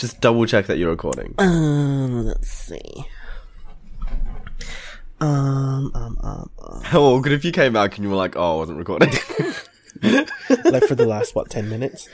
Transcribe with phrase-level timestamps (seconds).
[0.00, 1.34] Just double check that you're recording.
[1.36, 3.04] Um, let's see.
[5.20, 6.80] Um, um, um, um.
[6.82, 9.10] How awkward if you came back and you were like, "Oh, I wasn't recording."
[10.64, 12.08] like for the last what ten minutes?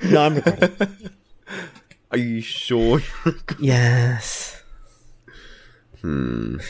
[0.00, 0.70] No, I'm recording.
[2.12, 3.00] Are you sure?
[3.00, 3.66] You're recording?
[3.66, 4.62] Yes.
[6.00, 6.58] Hmm.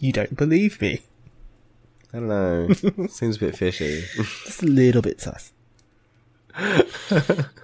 [0.00, 1.00] You don't believe me?
[2.12, 3.06] I don't know.
[3.06, 4.04] Seems a bit fishy.
[4.16, 5.52] Just a little bit sus.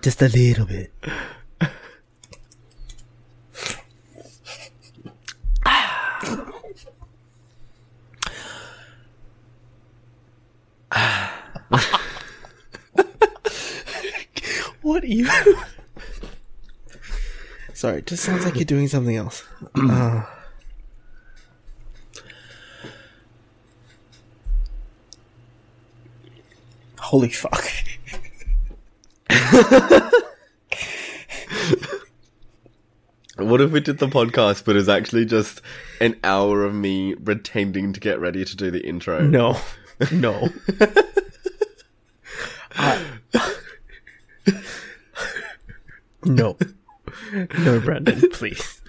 [0.03, 0.93] Just a little bit.
[14.89, 15.29] what are you?
[17.75, 19.45] Sorry, it just sounds like you're doing something else.
[19.77, 20.25] Uh,
[26.99, 27.65] holy fuck.
[33.37, 35.63] What if we did the podcast, but it's actually just
[36.01, 39.21] an hour of me pretending to get ready to do the intro?
[39.21, 39.57] No.
[40.11, 40.49] No.
[42.77, 43.05] I-
[46.25, 46.57] no.
[47.33, 48.83] No, Brandon, please.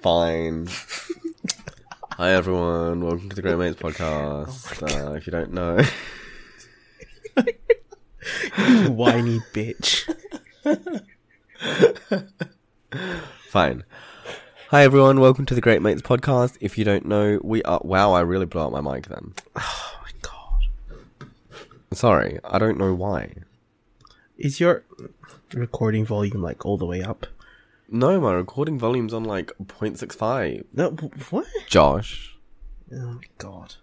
[0.00, 0.68] Fine.
[2.18, 4.82] Hi everyone, welcome to the Great Mates podcast.
[4.82, 5.78] uh, if you don't know,
[8.58, 10.04] You whiny bitch.
[13.48, 13.84] fine.
[14.70, 16.56] Hi everyone, welcome to the Great Mates podcast.
[16.60, 17.80] If you don't know, we are.
[17.84, 19.34] Wow, I really blew out my mic then.
[19.56, 21.28] Oh my god.
[21.92, 23.34] Sorry, I don't know why.
[24.36, 24.82] Is your
[25.54, 27.26] recording volume like all the way up?
[27.90, 30.64] No, my recording volume's on like 0.65.
[30.72, 30.90] No,
[31.30, 31.46] what?
[31.66, 32.36] Josh,
[32.92, 33.76] Oh my god.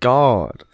[0.00, 0.64] God.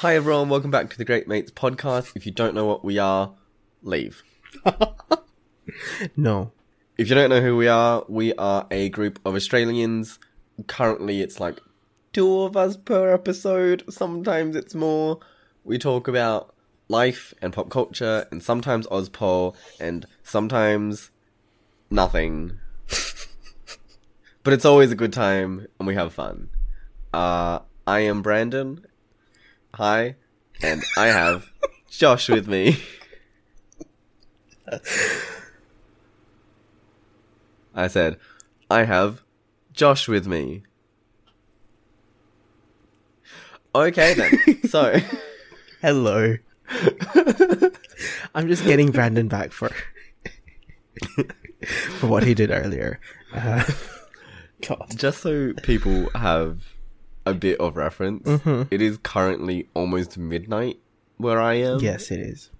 [0.00, 2.12] Hi everyone, welcome back to the Great Mates podcast.
[2.14, 3.32] If you don't know what we are,
[3.82, 4.22] leave.
[6.16, 6.52] No.
[6.96, 10.18] If you don't know who we are, we are a group of Australians.
[10.66, 11.60] Currently, it's like
[12.14, 13.84] two of us per episode.
[13.90, 15.18] Sometimes it's more.
[15.64, 16.54] We talk about
[16.88, 21.10] life and pop culture, and sometimes Ozpol, and sometimes
[21.90, 22.58] nothing.
[24.42, 26.48] but it's always a good time, and we have fun.
[27.12, 28.84] Uh, I am Brandon.
[29.74, 30.16] Hi.
[30.62, 31.50] And I have
[31.90, 32.82] Josh with me.
[37.74, 38.18] I said,
[38.70, 39.22] I have
[39.72, 40.64] Josh with me.
[43.74, 44.62] Okay then.
[44.68, 44.98] so,
[45.80, 46.36] Hello.
[48.34, 49.70] I'm just getting Brandon back for
[51.98, 53.00] for what he did earlier.
[53.32, 53.64] Uh,
[54.66, 54.86] God.
[54.96, 56.74] just so people have
[57.24, 58.28] a bit of reference,
[58.70, 60.78] it is currently almost midnight
[61.16, 61.80] where I am.
[61.80, 62.50] Yes, it is.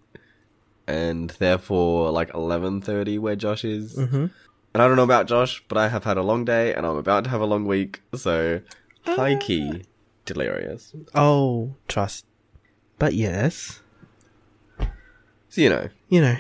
[0.87, 3.97] And therefore like 11:30 where Josh is.
[3.97, 4.27] Mm-hmm.
[4.75, 6.97] And I don't know about Josh, but I have had a long day and I'm
[6.97, 8.61] about to have a long week, so
[9.05, 9.83] high key
[10.25, 10.95] delirious.
[11.15, 12.27] Oh, trust.
[12.99, 13.81] But yes,
[15.51, 16.37] So you know, you know.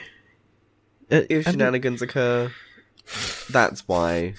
[1.11, 2.53] Uh, if shenanigans occur,
[3.51, 4.35] that's why.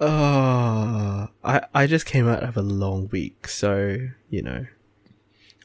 [0.00, 3.98] Oh, I I just came out of a long week, so
[4.30, 4.66] you know.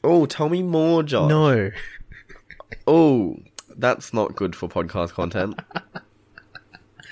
[0.04, 1.28] Oh, tell me more, Josh.
[1.28, 1.70] No,
[2.86, 3.38] Oh,
[3.76, 5.58] that's not good for podcast content.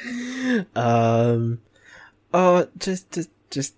[0.77, 1.61] um,
[2.33, 3.75] oh, just just just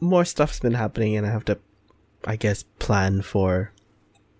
[0.00, 1.58] more stuff's been happening, and I have to,
[2.26, 3.72] I guess, plan for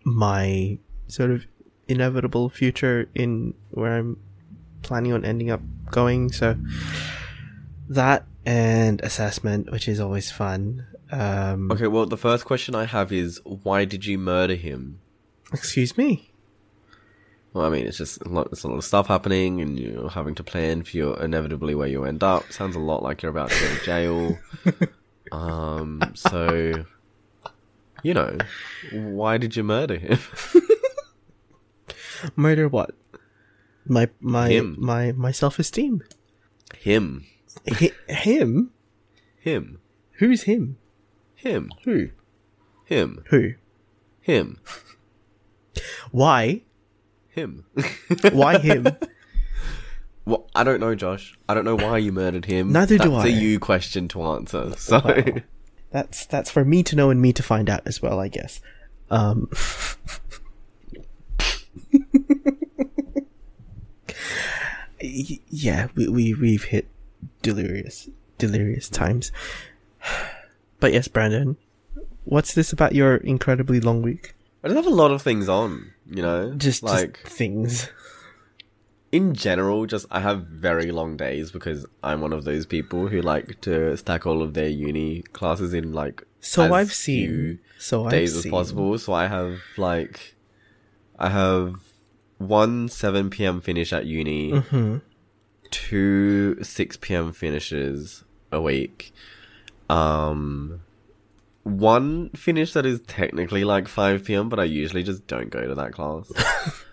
[0.04, 1.46] my sort of
[1.88, 4.18] inevitable future in where I'm
[4.82, 5.60] planning on ending up
[5.90, 6.32] going.
[6.32, 6.56] So
[7.88, 10.86] that and assessment, which is always fun.
[11.10, 15.00] Um, Okay, well, the first question I have is why did you murder him?
[15.52, 16.30] excuse me.
[17.52, 20.08] Well, I mean, it's just a lot, there's a lot of stuff happening, and you're
[20.10, 22.50] having to plan for your inevitably where you end up.
[22.52, 24.38] Sounds a lot like you're about to go to jail.
[25.32, 26.84] um, so
[28.04, 28.38] you know,
[28.92, 30.18] why did you murder him?
[32.36, 32.92] Murder what?
[33.86, 34.76] My my Him.
[34.78, 36.02] my my self esteem.
[36.78, 37.24] him,
[38.06, 38.70] him?
[39.40, 39.78] him,
[40.18, 40.78] Who's him?
[41.34, 42.10] him, Who?
[42.84, 43.54] him, Who?
[44.20, 44.58] him,
[46.12, 46.62] Why?
[47.28, 47.64] him.
[48.32, 48.86] Why him?
[50.24, 51.36] well, I don't know, Josh.
[51.48, 52.72] I don't know why you murdered him.
[52.72, 53.28] Neither do That's I.
[53.28, 54.72] a you question to answer.
[54.78, 55.24] So Wow.
[55.94, 58.60] That's that's for me to know and me to find out as well, I guess.
[59.12, 59.48] Um,
[65.00, 66.88] yeah, we, we we've hit
[67.42, 68.08] delirious
[68.38, 69.30] delirious times.
[70.80, 71.56] But yes, Brandon,
[72.24, 74.34] what's this about your incredibly long week?
[74.62, 75.92] I just have a lot of things on.
[76.10, 77.88] You know, Just like just things.
[79.18, 83.20] In general, just I have very long days because I'm one of those people who
[83.22, 87.60] like to stack all of their uni classes in like So as I've few seen.
[87.78, 88.52] So days I've as seen.
[88.52, 88.98] possible.
[88.98, 90.34] So I have like
[91.18, 91.74] I have
[92.38, 95.00] one seven PM finish at uni, Mhm.
[95.70, 99.12] two six PM finishes a week.
[99.88, 100.80] Um
[101.62, 105.74] one finish that is technically like five PM, but I usually just don't go to
[105.76, 106.30] that class.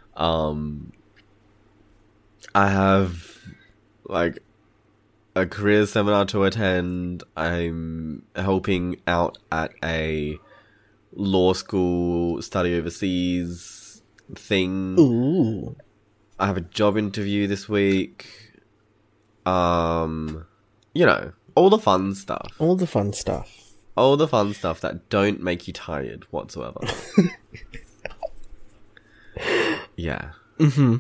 [0.16, 0.92] um
[2.54, 3.38] I have
[4.06, 4.40] like
[5.36, 7.24] a career seminar to attend.
[7.38, 10.38] I'm helping out at a
[11.14, 14.02] law school study overseas
[14.36, 14.96] thing.
[15.00, 15.76] Ooh.
[16.40, 18.28] I have a job interview this week.
[19.46, 20.46] Um,
[20.94, 22.54] you know, all the fun stuff.
[22.60, 23.74] All the fun stuff.
[23.96, 26.80] All the fun stuff that don't make you tired whatsoever.
[29.96, 30.32] yeah.
[30.60, 30.98] Mm-hmm.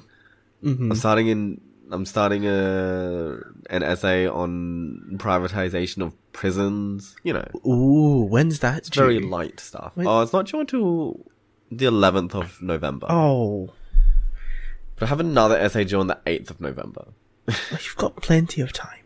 [0.63, 0.91] Mm-hmm.
[0.91, 1.61] I'm starting in.
[1.91, 7.15] I'm starting a an essay on privatization of prisons.
[7.23, 8.77] You know, Ooh, when's that?
[8.79, 9.91] it's very light stuff.
[9.95, 10.07] Wait.
[10.07, 11.25] Oh, it's not due until
[11.69, 13.07] the 11th of November.
[13.09, 13.73] Oh,
[14.95, 17.07] But I have another essay due on the 8th of November.
[17.47, 19.03] you've got plenty of time.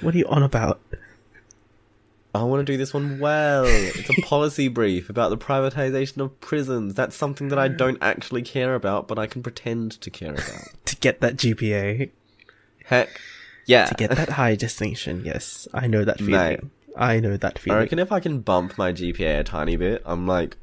[0.00, 0.80] What are you on about?
[2.40, 3.64] I want to do this one well.
[3.66, 6.94] It's a policy brief about the privatization of prisons.
[6.94, 7.76] That's something that I mm.
[7.76, 10.68] don't actually care about, but I can pretend to care about.
[10.86, 12.10] To get that GPA,
[12.84, 13.20] Heck,
[13.66, 13.86] yeah.
[13.86, 15.24] to get that high distinction.
[15.24, 16.32] Yes, I know that feeling.
[16.32, 16.60] Mate.
[16.96, 17.76] I know that feeling.
[17.76, 20.56] I reckon if I can bump my GPA a tiny bit, I'm like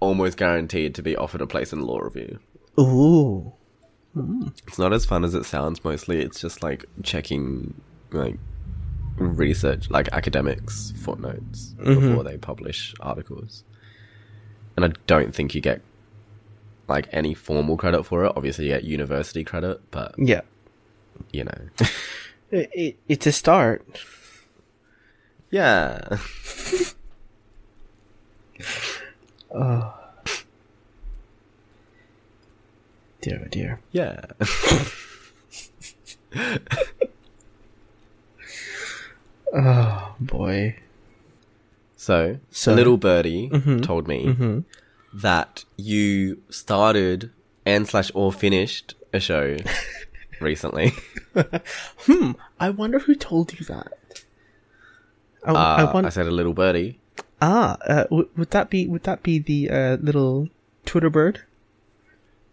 [0.00, 2.40] almost guaranteed to be offered a place in law review.
[2.78, 3.52] Ooh,
[4.66, 5.84] It's not as fun as it sounds.
[5.84, 7.80] Mostly, it's just like checking
[8.10, 8.36] like
[9.16, 11.94] research, like academics footnotes mm-hmm.
[11.94, 13.64] before they publish articles.
[14.76, 15.82] And I don't think you get
[16.88, 18.32] like any formal credit for it.
[18.36, 20.40] Obviously, you get university credit, but yeah.
[21.32, 21.68] you know,
[22.50, 24.00] It, it, it's a start.
[25.50, 26.18] yeah.
[29.54, 29.94] Oh.
[33.20, 33.80] Dear, oh dear.
[33.92, 34.24] Yeah.
[39.54, 40.76] Oh boy.
[41.96, 43.82] So, So- little birdie Mhm.
[43.82, 44.64] told me Mhm.
[45.12, 47.30] that you started
[47.66, 49.56] and slash or finished a show
[50.40, 50.92] recently.
[52.06, 52.32] Hmm.
[52.58, 53.92] I wonder who told you that.
[55.44, 56.98] I, Uh, I I, said a little birdie.
[57.40, 60.48] ah, uh, w- would that be would that be the uh, little
[60.86, 61.42] Twitter bird?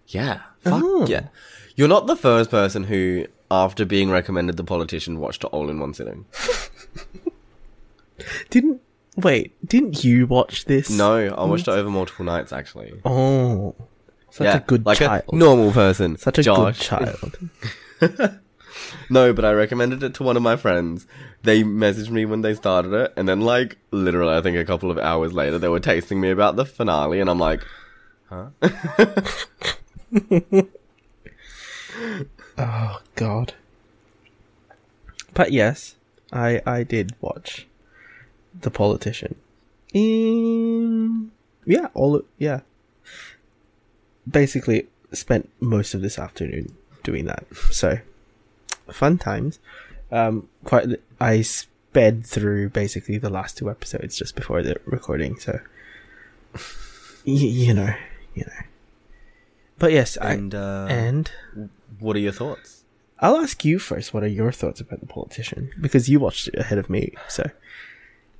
[0.07, 0.41] Yeah.
[0.61, 1.05] Fuck Oh.
[1.07, 1.27] yeah.
[1.75, 5.79] You're not the first person who, after being recommended The Politician, watched it all in
[5.79, 6.25] one sitting.
[8.49, 8.81] Didn't
[9.15, 9.53] wait?
[9.67, 10.89] Didn't you watch this?
[10.89, 12.99] No, I watched it over multiple nights actually.
[13.05, 13.75] Oh,
[14.31, 15.23] such yeah, a good like child.
[15.31, 16.17] a normal person.
[16.17, 16.77] such a Josh.
[16.79, 18.39] good child.
[19.09, 21.07] No, but I recommended it to one of my friends.
[21.43, 24.91] They messaged me when they started it, and then like literally, I think a couple
[24.91, 27.65] of hours later, they were texting me about the finale, and I'm like,
[28.29, 28.47] huh?
[32.57, 33.53] Oh God.
[35.33, 35.95] But yes,
[36.31, 37.67] I I did watch
[38.59, 39.35] the politician.
[39.93, 41.31] In
[41.65, 42.61] yeah, all yeah.
[44.29, 47.45] Basically, spent most of this afternoon doing that.
[47.71, 47.99] So
[48.91, 49.59] fun times.
[50.11, 50.87] Um, quite.
[51.19, 55.37] I sped through basically the last two episodes just before the recording.
[55.39, 55.59] So
[56.53, 56.59] y-
[57.25, 57.93] you know,
[58.33, 58.65] you know.
[59.79, 61.31] But yes, And uh, I and
[61.99, 62.83] what are your thoughts?
[63.19, 64.13] I'll ask you first.
[64.13, 65.71] What are your thoughts about the politician?
[65.81, 67.13] Because you watched it ahead of me.
[67.27, 67.49] So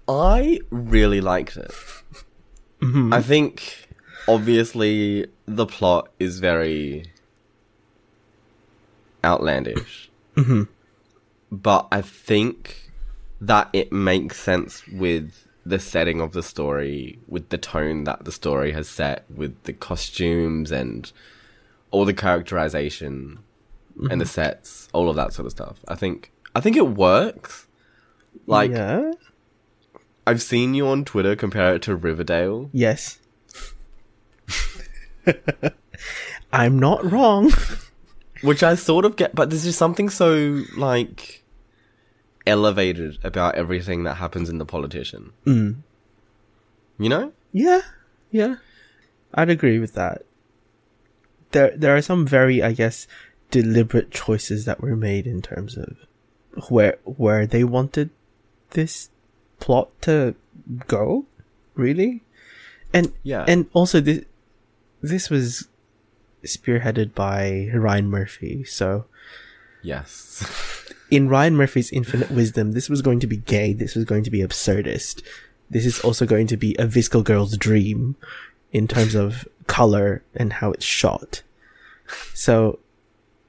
[0.07, 1.71] I really liked it.
[2.81, 3.13] Mhm.
[3.13, 3.87] I think
[4.27, 7.11] obviously the plot is very
[9.23, 10.09] outlandish.
[10.35, 10.67] Mhm.
[11.51, 12.91] But I think
[13.41, 18.31] that it makes sense with the setting of the story, with the tone that the
[18.31, 21.11] story has set, with the costumes and
[21.91, 23.39] all the characterization
[24.09, 25.79] and the sets, all of that sort of stuff.
[25.87, 27.67] I think I think it works.
[28.45, 29.11] Like yeah,
[30.25, 32.69] I've seen you on Twitter compare it to Riverdale.
[32.73, 33.19] yes.
[36.53, 37.51] I'm not wrong.
[38.41, 41.43] Which I sort of get, but there's just something so like
[42.45, 45.33] elevated about everything that happens in the politician.
[45.45, 45.77] Mm.
[46.99, 47.33] You know?
[47.51, 47.81] Yeah,
[48.31, 48.55] yeah,
[49.33, 50.23] I'd agree with that.
[51.51, 53.07] There, there are some very, I guess,
[53.51, 55.97] deliberate choices that were made in terms of
[56.69, 58.09] where where they wanted
[58.71, 59.09] this
[59.59, 60.35] plot to
[60.87, 61.25] go,
[61.75, 62.23] really,
[62.93, 63.45] and Yeah.
[63.47, 64.25] and also this
[65.01, 65.67] this was
[66.43, 69.05] spearheaded by Ryan Murphy, so
[69.81, 70.43] yes.
[71.11, 73.73] in Ryan Murphy's infinite wisdom, this was going to be gay.
[73.73, 75.21] This was going to be absurdist.
[75.69, 78.15] This is also going to be a VSCO girl's dream
[78.71, 81.43] in terms of color and how it's shot.
[82.33, 82.79] So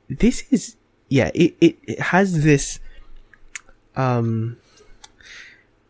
[0.09, 0.77] this is,
[1.09, 2.81] yeah, it, it, it has this,
[3.97, 4.57] um,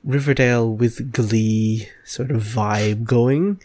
[0.05, 3.61] Riverdale with Glee sort of vibe going.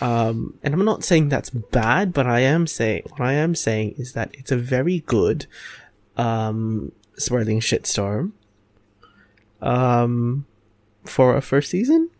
[0.00, 3.94] Um, and I'm not saying that's bad, but I am saying, what I am saying
[3.98, 5.46] is that it's a very good,
[6.16, 8.32] um, swirling shitstorm
[9.64, 10.46] um
[11.04, 12.10] for a first season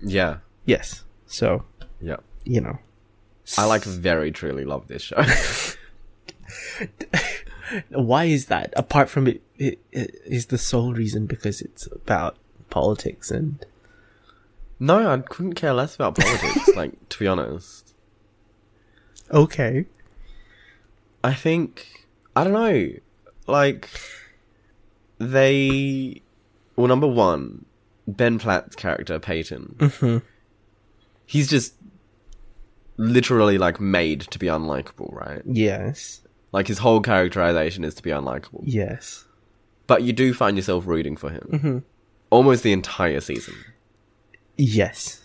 [0.00, 0.38] yeah.
[0.64, 1.64] yes so
[2.00, 2.16] Yeah.
[2.44, 2.78] You know
[3.58, 5.22] I like very truly love this show.
[7.90, 12.36] why is that apart from it, it, it is the sole reason because it's about
[12.68, 13.64] politics and
[14.82, 17.94] no, I couldn't care less about politics, like, to be honest.
[19.30, 19.84] okay
[21.22, 22.90] I think I don't know.
[23.46, 23.90] Like
[25.18, 26.22] they
[26.76, 27.66] well number one,
[28.06, 29.74] Ben Platt's character, Payton.
[29.78, 30.22] Mhm.
[31.26, 31.74] He's just
[33.00, 35.42] literally like made to be unlikable, right?
[35.46, 36.20] yes
[36.52, 38.62] Like his whole characterization is to be unlikable.
[38.64, 39.24] yes
[39.86, 41.48] But you do find yourself rooting for him.
[41.52, 41.82] Mhm.
[42.30, 43.54] Almost the entire season.
[44.56, 45.22] yes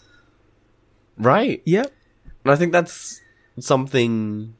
[1.17, 1.61] Right?
[1.65, 1.91] yep
[2.43, 3.21] And I think that's
[3.59, 4.53] something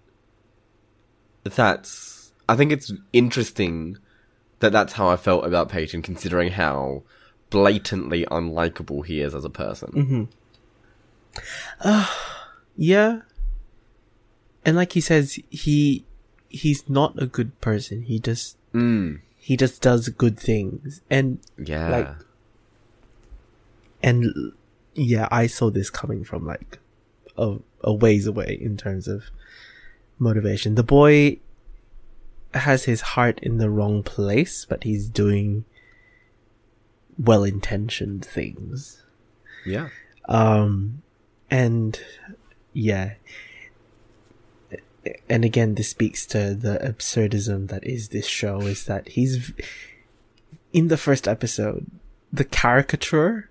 [1.43, 2.31] that's.
[2.49, 3.97] I think it's interesting
[4.59, 7.03] that that's how I felt about Payton, considering how
[7.49, 10.27] blatantly unlikable he is as a person.
[12.77, 13.21] yeah
[14.65, 16.03] and like he says he
[16.49, 19.21] he's not a good person he just Mm.
[19.37, 21.89] he just does good things and Yeah.
[21.89, 22.15] Like-
[24.03, 24.51] and
[24.93, 26.79] yeah, I saw this coming from like
[27.37, 29.23] a, a ways away in terms of
[30.19, 30.75] motivation.
[30.75, 31.39] The boy
[32.53, 35.65] has his heart in the wrong place, but he's doing
[37.17, 39.03] well intentioned things.
[39.65, 39.89] yeah.
[40.27, 41.01] Um,
[41.49, 41.99] and
[42.75, 43.13] yeah.
[45.29, 49.63] And again, this speaks to the absurdism that is this show is that he's v-
[50.73, 51.85] in the first episode,
[52.33, 53.49] the caricature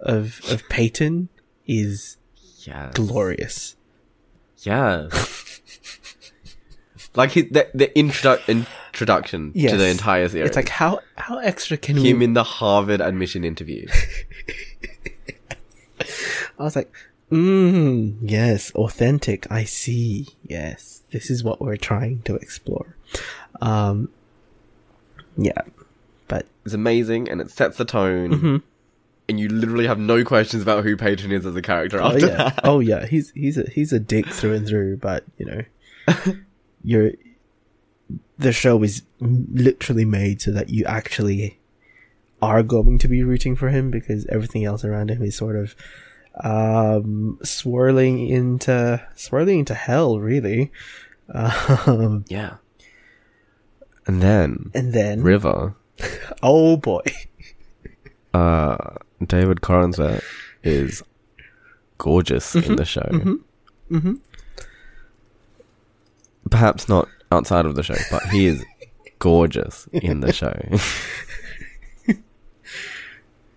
[0.00, 1.28] of, of Payton
[1.66, 2.16] is
[2.60, 2.90] Yeah.
[2.94, 3.76] glorious.
[4.62, 5.08] Yeah.
[7.14, 9.72] like his, the, the introdu- introduction Yes.
[9.72, 10.48] to the entire series.
[10.48, 13.86] It's like, how, how extra can him we, in the Harvard admission interview.
[16.58, 16.90] I was like,
[17.34, 19.50] mm, yes, authentic.
[19.50, 20.28] I see.
[20.42, 22.96] Yes, this is what we're trying to explore.
[23.60, 24.08] Um,
[25.36, 25.62] yeah,
[26.28, 28.30] but It's amazing and it sets the tone.
[28.30, 28.56] Mm-hmm.
[29.26, 32.26] And you literally have no questions about who Payton is as a character oh after
[32.26, 32.60] yeah, that.
[32.62, 34.98] oh yeah, he's he's a he's a dick through and through.
[34.98, 36.34] But you know,
[36.84, 37.12] you're
[38.38, 41.58] the show is literally made so that you actually
[42.42, 45.74] are going to be rooting for him because everything else around him is sort of
[46.42, 50.72] um swirling into swirling into hell really
[51.32, 52.56] um Yeah.
[54.06, 55.74] And then and then River,
[56.42, 57.02] oh boy
[58.34, 60.22] uh, David Corenswet
[60.64, 61.02] is
[61.98, 63.36] gorgeous in the show.
[63.90, 64.18] Mhm.
[66.50, 68.64] Perhaps not outside of the show, but he is
[69.20, 70.52] gorgeous in the show.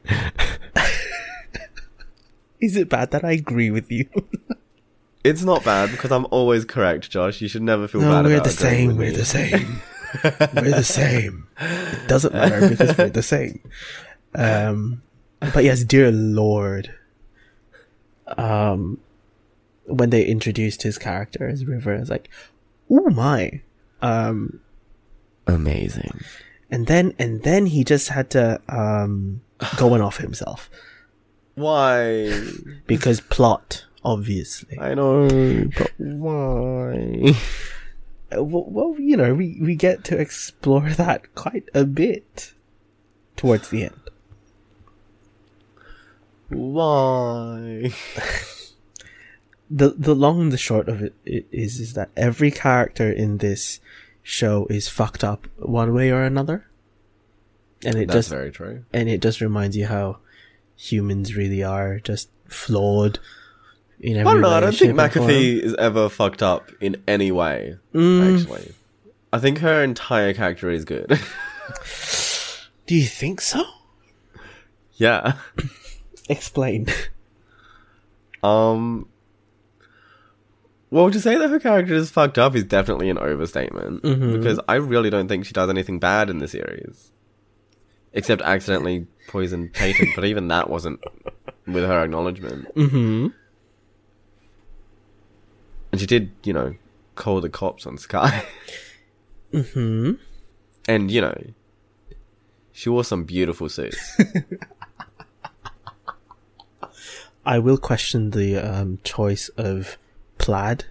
[2.60, 4.06] is it bad that i agree with you?
[5.24, 7.42] It's not bad because I'm always correct, Josh.
[7.42, 9.82] You should never feel no bad we're about the same we're the same.
[10.24, 11.50] We're the same.
[11.60, 13.60] It doesn't matter because we're the same.
[14.34, 15.02] Um
[15.40, 16.94] but yes dear lord
[18.38, 19.00] um
[19.86, 22.30] when they introduced his character as river i was like
[22.90, 23.62] oh my.
[24.02, 24.62] Um
[25.46, 26.22] Amazing.
[26.72, 29.42] and then and then he just had to um
[29.76, 30.70] go and off himself
[31.58, 32.32] Why?
[32.86, 37.34] because plot obviously I know, but why?
[38.30, 42.54] Well, well you know we we get to explore that quite a bit
[43.38, 44.00] towards the end
[46.50, 47.92] Why?
[49.70, 53.38] the the long and the short of it, it is is that every character in
[53.38, 53.80] this
[54.24, 56.68] show is fucked up one way or another,
[57.86, 58.84] and it That's just very true.
[58.94, 60.18] and it just reminds you how
[60.78, 63.20] humans really are, just flawed.
[64.00, 64.50] In every I don't know.
[64.50, 64.94] I don't think.
[64.96, 67.78] McAfee is ever fucked up in any way.
[67.96, 68.74] Mm, Actually,
[69.34, 71.08] I think her entire character is good.
[72.86, 73.64] do you think so?
[74.94, 75.34] yeah.
[76.30, 76.86] Explain.
[78.44, 79.08] Um.
[80.90, 84.38] Well, to say that her character is fucked up is definitely an overstatement Mhm.
[84.38, 87.12] because I really don't think she does anything bad in the series,
[88.18, 90.12] except accidentally poison Payton.
[90.16, 91.00] but even that wasn't
[91.66, 92.68] with her acknowledgement.
[92.76, 93.28] mm-hmm.
[95.92, 96.76] And she did, you know,
[97.16, 98.44] call the cops on Skye,
[99.54, 100.14] Mm-hmm.
[100.90, 101.38] and you know,
[102.74, 104.20] she wore some beautiful suits.
[107.46, 109.98] I will question the um, choice of
[110.38, 110.86] plaid,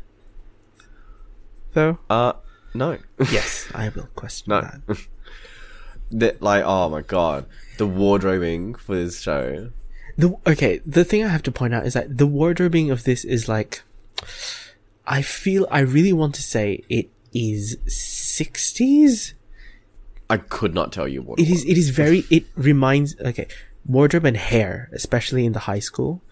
[1.74, 1.98] though.
[2.08, 2.32] uh,
[2.74, 2.96] no,
[3.30, 4.62] Yes, I will question no.
[4.62, 4.80] that.
[6.10, 7.46] that like, oh my god,
[7.78, 9.70] the wardrobing for this show.
[10.18, 13.24] The okay, the thing I have to point out is that the wardrobing of this
[13.24, 13.82] is like,
[15.06, 19.34] I feel I really want to say it is sixties.
[20.28, 21.62] I could not tell you what It was.
[21.62, 21.64] is.
[21.66, 22.24] It is very.
[22.30, 23.18] It reminds.
[23.20, 23.46] Okay,
[23.84, 26.22] wardrobe and hair, especially in the high school,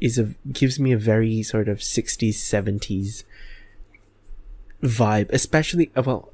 [0.00, 3.24] is a gives me a very sort of sixties seventies
[4.82, 6.32] vibe, especially uh, well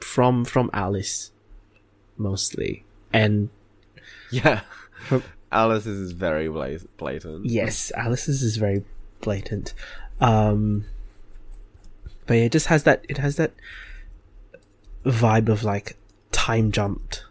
[0.00, 1.32] from from Alice
[2.16, 3.48] mostly, and
[4.30, 4.62] Yeah.
[5.52, 6.48] Alice's is very
[6.96, 7.46] blatant.
[7.46, 8.84] yes, Alice's is very
[9.20, 9.74] blatant.
[10.20, 10.84] Um,
[12.26, 13.04] but yeah, it just has that.
[13.08, 13.52] It has that
[15.04, 15.96] vibe of like
[16.32, 17.24] time jumped.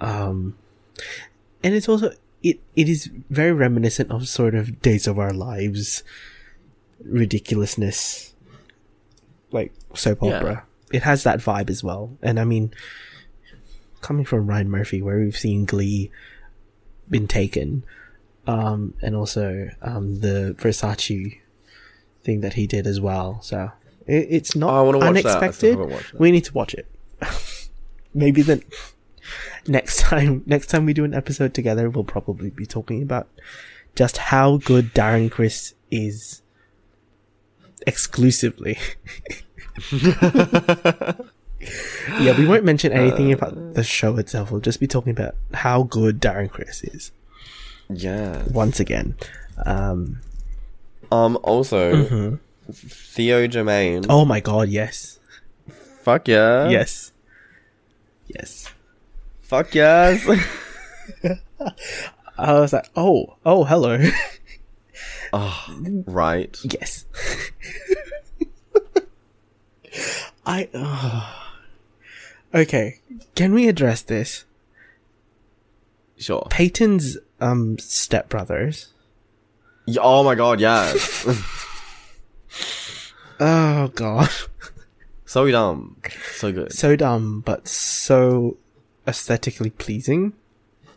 [0.00, 0.56] Um,
[1.64, 6.02] and it's also it it is very reminiscent of sort of Days of Our Lives
[7.04, 8.34] ridiculousness,
[9.50, 10.36] like soap Yeah.
[10.36, 10.64] opera.
[10.92, 12.74] It has that vibe as well, and I mean,
[14.02, 16.10] coming from Ryan Murphy, where we've seen Glee
[17.08, 17.84] been taken,
[18.46, 21.38] um, and also um, the Versace
[22.22, 23.40] thing that he did as well.
[23.42, 23.70] So
[24.06, 25.06] it, it's not Oh, I wanna that.
[25.06, 25.70] I still unexpected.
[25.70, 26.20] haven't watched it.
[26.20, 26.86] We need to watch it.
[28.14, 28.62] Maybe then
[29.66, 33.28] next time next time we do an episode together, we'll probably be talking about
[33.94, 36.42] just how good Darren Criss is
[37.86, 38.78] exclusively.
[42.20, 44.50] yeah, we won't mention anything about the show itself.
[44.50, 47.12] We'll just be talking about how good Darren Criss is
[47.88, 48.42] Yeah.
[48.50, 49.14] once again.
[49.64, 50.20] Um,
[51.10, 51.38] Um.
[51.42, 52.38] Also, mhm.
[52.72, 54.06] Theo Germaine.
[54.08, 55.18] Oh my god, yes,
[56.02, 56.68] Fuck yeah.
[56.68, 57.12] yes,
[58.26, 58.68] yes.
[59.42, 60.26] Fuck yes.
[62.38, 63.98] I was like, oh, oh, hello.
[65.34, 65.66] oh,
[66.06, 66.56] right.
[66.64, 67.04] yes.
[70.46, 70.68] I.
[70.74, 71.30] Uh,
[72.54, 73.00] okay,
[73.34, 74.44] can we address this?
[76.16, 76.46] Sure.
[76.50, 78.88] Payton's um stepbrothers.
[79.88, 80.60] Y- Oh my god.
[80.60, 81.26] Yes.
[83.40, 84.30] Oh god,
[85.24, 85.96] so dumb.
[86.34, 86.72] So good.
[86.72, 88.56] so dumb, but so
[89.08, 90.34] aesthetically pleasing.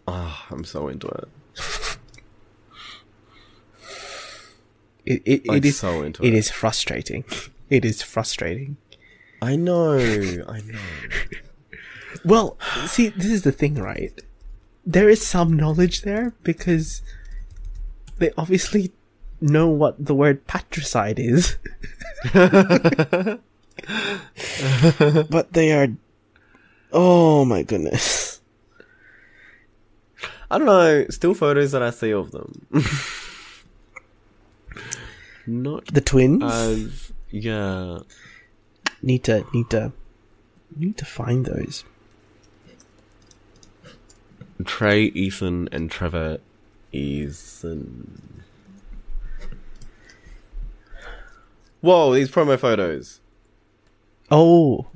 [0.08, 1.28] Ah, I'm so into it.
[5.06, 6.38] It it, it is so into it it.
[6.38, 7.24] is frustrating.
[7.70, 8.78] It is frustrating.
[9.42, 9.98] I know.
[10.48, 10.80] I know.
[12.26, 12.58] Well,
[12.88, 14.20] see, this is the thing, right?
[14.86, 17.02] There is some knowledge there because
[18.18, 18.92] they obviously
[19.40, 21.58] know what the word patricide is.
[22.34, 23.40] but
[25.54, 25.90] they are.
[26.92, 28.42] Oh my goodness.
[30.50, 31.06] I don't know.
[31.10, 32.68] Still photos that I see of them.
[35.48, 38.00] Not The twins as yeah.
[39.02, 39.92] need to need to
[40.76, 41.84] need to find those.
[44.64, 46.40] Trey, Ethan, and Trevor
[46.94, 48.20] Eason.
[51.82, 53.20] Whoa, these promo photos.
[54.32, 54.88] Oh,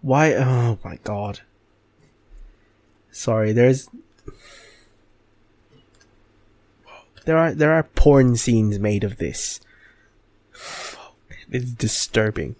[0.00, 0.32] why?
[0.34, 1.40] Oh my god.
[3.10, 3.90] Sorry, there's
[7.24, 9.60] there are there are porn scenes made of this.
[11.50, 12.56] It's disturbing.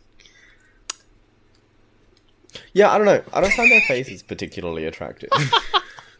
[2.72, 3.22] Yeah, I don't know.
[3.32, 5.30] I don't find their faces particularly attractive.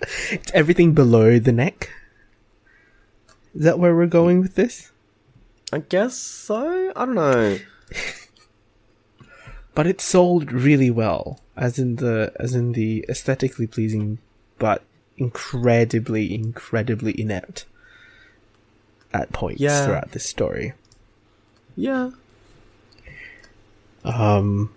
[0.33, 1.91] It's everything below the neck.
[3.55, 4.93] Is that where we're going with this?
[5.73, 6.93] I guess so.
[6.97, 7.59] I don't know.
[9.75, 14.19] But it sold really well, as in the as in the aesthetically pleasing,
[14.59, 14.83] but
[15.17, 17.67] incredibly incredibly inept.
[19.15, 19.85] at points Yeah.
[19.87, 20.73] throughout this story.
[21.77, 22.11] Yeah.
[24.05, 24.73] Um,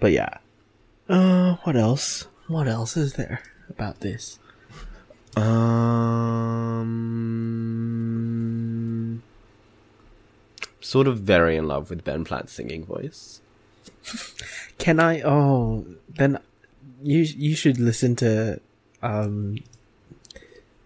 [0.00, 0.38] but yeah.
[1.08, 2.26] Uh, what else?
[2.48, 4.38] What else is there about this?
[5.36, 6.82] Um,
[10.80, 13.40] sort of very in love with Ben Platt's singing voice.
[14.78, 15.20] Can I?
[15.22, 16.38] Oh, then
[17.02, 18.60] you you should listen to
[19.02, 19.58] um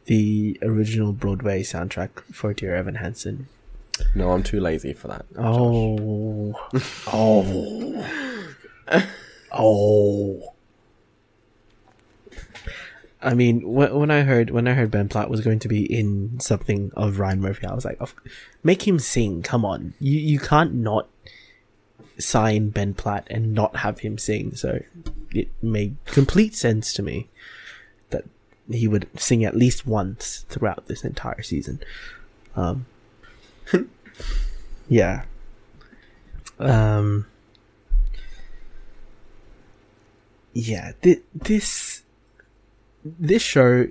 [0.07, 3.47] the original Broadway soundtrack for Dear Evan Hansen.
[4.15, 5.25] No, I'm too lazy for that.
[5.39, 6.55] Oh,
[7.13, 8.07] oh,
[9.53, 10.55] oh.
[13.23, 15.85] I mean, when, when I heard when I heard Ben Platt was going to be
[15.85, 18.15] in something of Ryan Murphy, I was like, of,
[18.63, 19.43] "Make him sing!
[19.43, 21.07] Come on, you you can't not
[22.19, 24.83] sign Ben Platt and not have him sing." So
[25.33, 27.29] it made complete sense to me
[28.09, 28.25] that
[28.71, 31.81] he would sing at least once throughout this entire season.
[32.57, 32.87] Um,
[34.89, 35.25] yeah.
[36.59, 37.27] Um.
[40.61, 40.93] Yeah.
[41.01, 42.03] Th- this
[43.03, 43.87] this show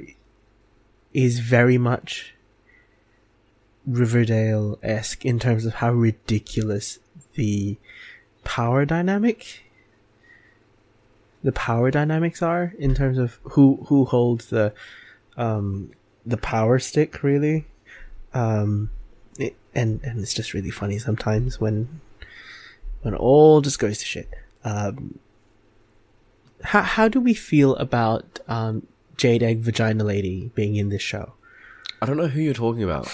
[1.13, 2.35] is very much
[3.87, 6.99] Riverdale esque in terms of how ridiculous
[7.33, 7.77] the
[8.43, 9.63] power dynamic
[11.43, 14.71] the power dynamics are in terms of who who holds the
[15.37, 15.89] um
[16.25, 17.65] the power stick really
[18.33, 18.91] um
[19.39, 22.01] it, and and it's just really funny sometimes when
[23.01, 24.29] when all just goes to shit
[24.63, 25.17] um
[26.63, 28.85] how how do we feel about um
[29.17, 31.33] Jade Egg Vagina Lady being in this show?
[32.01, 33.07] I don't know who you're talking about.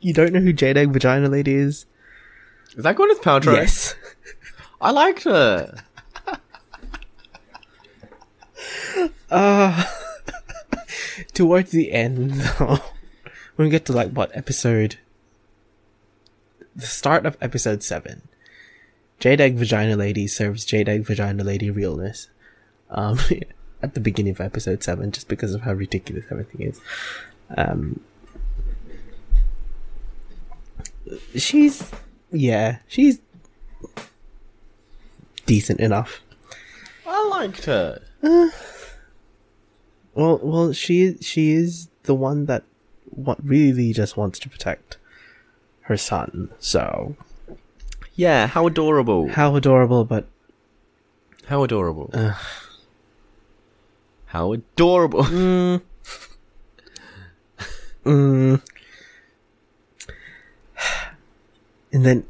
[0.00, 1.86] You don't know who Jade Egg Vagina Lady is?
[2.76, 3.54] Is that Gwyneth Paltrow?
[3.54, 3.96] Yes.
[4.80, 5.82] I liked her.
[9.30, 9.84] Uh
[11.34, 12.80] towards the end though,
[13.56, 14.98] when we get to like what episode
[16.74, 18.27] the start of episode seven.
[19.18, 22.28] Jade Egg Vagina Lady serves Jade Egg Vagina Lady realness.
[22.90, 23.18] Um
[23.82, 26.80] at the beginning of episode seven, just because of how ridiculous everything is.
[27.56, 28.00] Um
[31.34, 31.90] She's
[32.30, 33.20] yeah, she's
[35.46, 36.20] decent enough.
[37.06, 38.02] I liked her.
[40.14, 42.64] Well, well, she she is the one that
[43.10, 44.96] what really just wants to protect
[45.82, 46.50] her son.
[46.58, 47.14] So
[48.18, 49.28] Yeah, how adorable.
[49.28, 50.26] how adorable, but
[51.46, 52.10] How adorable.
[52.12, 52.34] Ugh.
[54.26, 55.22] How adorable.
[55.22, 55.80] mm,
[58.04, 58.60] mm.
[61.92, 62.26] and then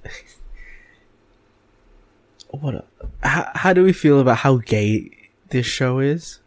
[2.50, 2.74] what?
[2.74, 2.84] A,
[3.26, 5.10] how, how do we feel about how gay
[5.48, 6.40] this show is?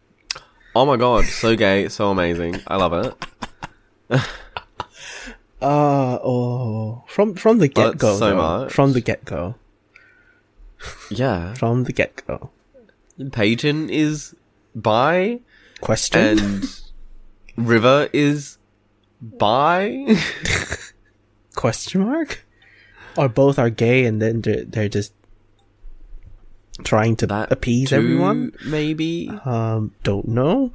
[0.76, 2.62] oh my god, so gay, so amazing.
[2.68, 4.22] I love it.
[5.62, 8.72] Uh oh, from from the get go, so much.
[8.74, 9.56] from the get go,
[11.12, 11.54] Yeah.
[11.54, 12.50] from the get go.
[13.32, 14.34] Peyton is
[14.74, 15.40] bi
[15.82, 16.40] Question.
[16.40, 16.82] and
[17.58, 18.58] River is
[19.22, 20.18] bi.
[21.56, 22.46] question mark
[23.18, 25.14] or both are gay and then they're, they're just
[26.84, 29.30] trying to That appease too, everyone maybe.
[29.46, 30.72] um don't know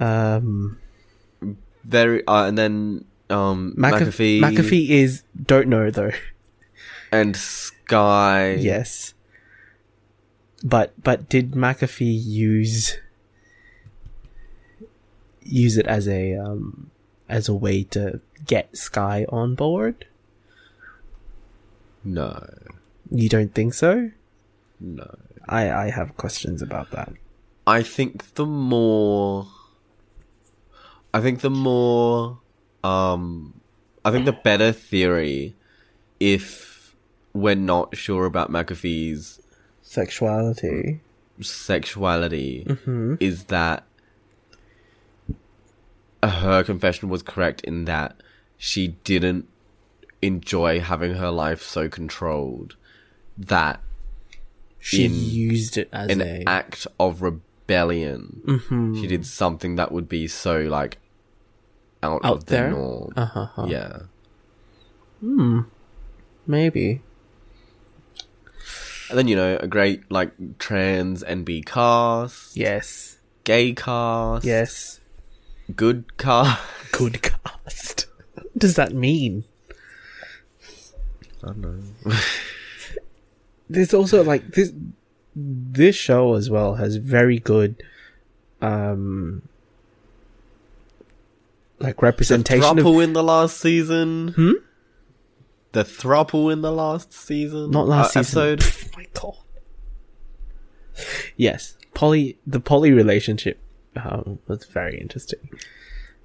[0.00, 0.78] um
[1.84, 6.12] Very uh, and then um McAfee McAfee, is don't know though
[7.12, 8.54] and Skye.
[8.54, 9.14] yes
[10.64, 12.98] but but did McAfee use
[15.42, 16.90] use it as a um
[17.28, 20.06] as a way to get Skye on board
[22.04, 22.44] No.
[23.10, 24.10] you don't think so
[24.80, 25.16] No.
[25.48, 27.12] I I have questions about that
[27.66, 29.48] I think the more
[31.14, 32.38] I think the more
[32.86, 33.60] um
[34.04, 35.54] I think the better theory
[36.20, 36.94] if
[37.32, 39.40] we're not sure about McAfee's
[39.82, 41.00] sexuality
[41.40, 43.84] sexuality hmm is that
[46.22, 48.16] her confession was correct in that
[48.56, 49.46] she didn't
[50.22, 52.74] enjoy having her life so controlled
[53.36, 53.80] that
[54.78, 59.00] she used it as an a act of rebellion Mhm.
[59.00, 60.98] she did something that would be so like
[62.06, 62.70] out, Out of there?
[62.70, 63.66] the norm Uh-huh.
[63.66, 63.98] yeah
[65.20, 65.60] Hmm.
[66.46, 67.02] Maybe.
[69.10, 73.18] and then you know a great like trans nb cast Yes.
[73.44, 75.00] gay cast Yes.
[75.74, 76.60] good cast
[76.92, 78.06] Good cast.
[78.34, 79.44] what does that mean?
[81.42, 81.60] i don't
[82.04, 82.12] know
[83.68, 84.72] There's also like this.
[85.34, 87.82] This show as well has very good,
[88.62, 89.42] um,
[91.78, 94.28] like The representation of in the last season.
[94.28, 94.52] Hmm?
[95.72, 97.70] The thruple in the last season.
[97.70, 98.42] not last uh, season.
[98.42, 98.60] episode.
[98.60, 99.34] Pff, my god.
[101.36, 102.38] Yes, Polly.
[102.46, 103.58] the Polly relationship
[103.96, 105.50] um, was very interesting,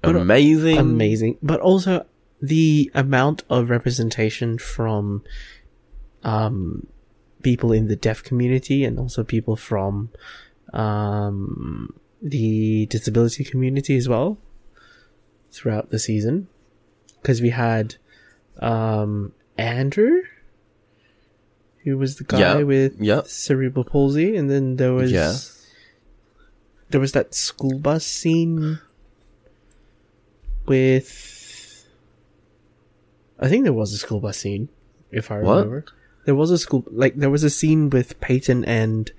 [0.00, 0.78] But, Amazing.
[0.78, 2.06] amazing, but also
[2.40, 5.22] the amount of representation from
[6.24, 6.86] um
[7.42, 10.10] people in the deaf community and also people from
[10.72, 14.38] um the disability community as well
[15.52, 16.48] throughout the season
[17.20, 17.96] because we had
[18.60, 20.22] um Andrew
[21.84, 23.22] who was the guy Yeah, with yeah.
[23.26, 25.34] cerebral palsy and then there was Yeah.
[26.90, 28.78] there was that school bus scene
[30.66, 31.86] with
[33.38, 34.68] I think there was a school bus scene
[35.10, 35.54] if I What?
[35.56, 35.84] remember.
[36.24, 39.10] There was a school like there was a scene with Payton and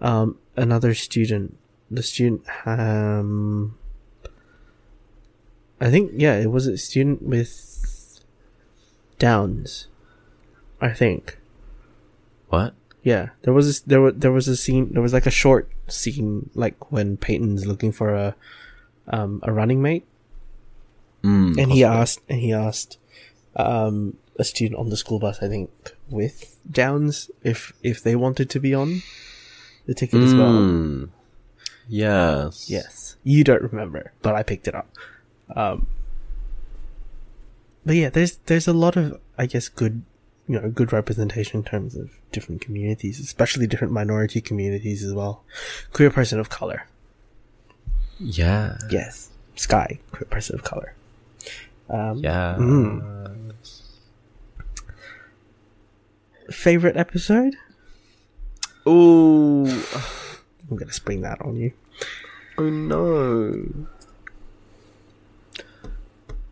[0.00, 1.58] um another student.
[1.90, 3.76] The student um
[5.80, 8.20] I think yeah, it was a student with
[9.18, 9.86] Downs.
[10.80, 11.38] I think.
[12.48, 12.74] What?
[13.02, 14.92] Yeah, there was a, there was there was a scene.
[14.92, 18.34] There was like a short scene, like when Payton's looking for a
[19.08, 20.04] um a running mate,
[21.22, 22.98] Mm, and he asked and he asked
[23.56, 25.70] um a student on the school bus, I think,
[26.08, 29.02] with Downs, if if they wanted to be on
[29.86, 30.52] the ticket as well.
[30.52, 31.08] Mm.
[31.88, 32.68] Yes.
[32.70, 34.88] Yes, you don't remember, but I picked it up.
[35.56, 35.86] Um,
[37.86, 40.02] but yeah, there's there's a lot of I guess good
[40.46, 45.42] you know good representation in terms of different communities, especially different minority communities as well.
[45.92, 46.86] Queer person of color,
[48.18, 48.76] Yeah.
[48.90, 49.30] yes.
[49.56, 50.94] Skye, queer person of color.
[51.90, 52.56] Um, Yeah.
[52.58, 53.52] Mm.
[56.50, 57.56] Favorite episode?
[58.86, 59.66] Ooh.
[60.70, 61.72] I'm gonna spring that on you.
[62.56, 63.86] Oh no.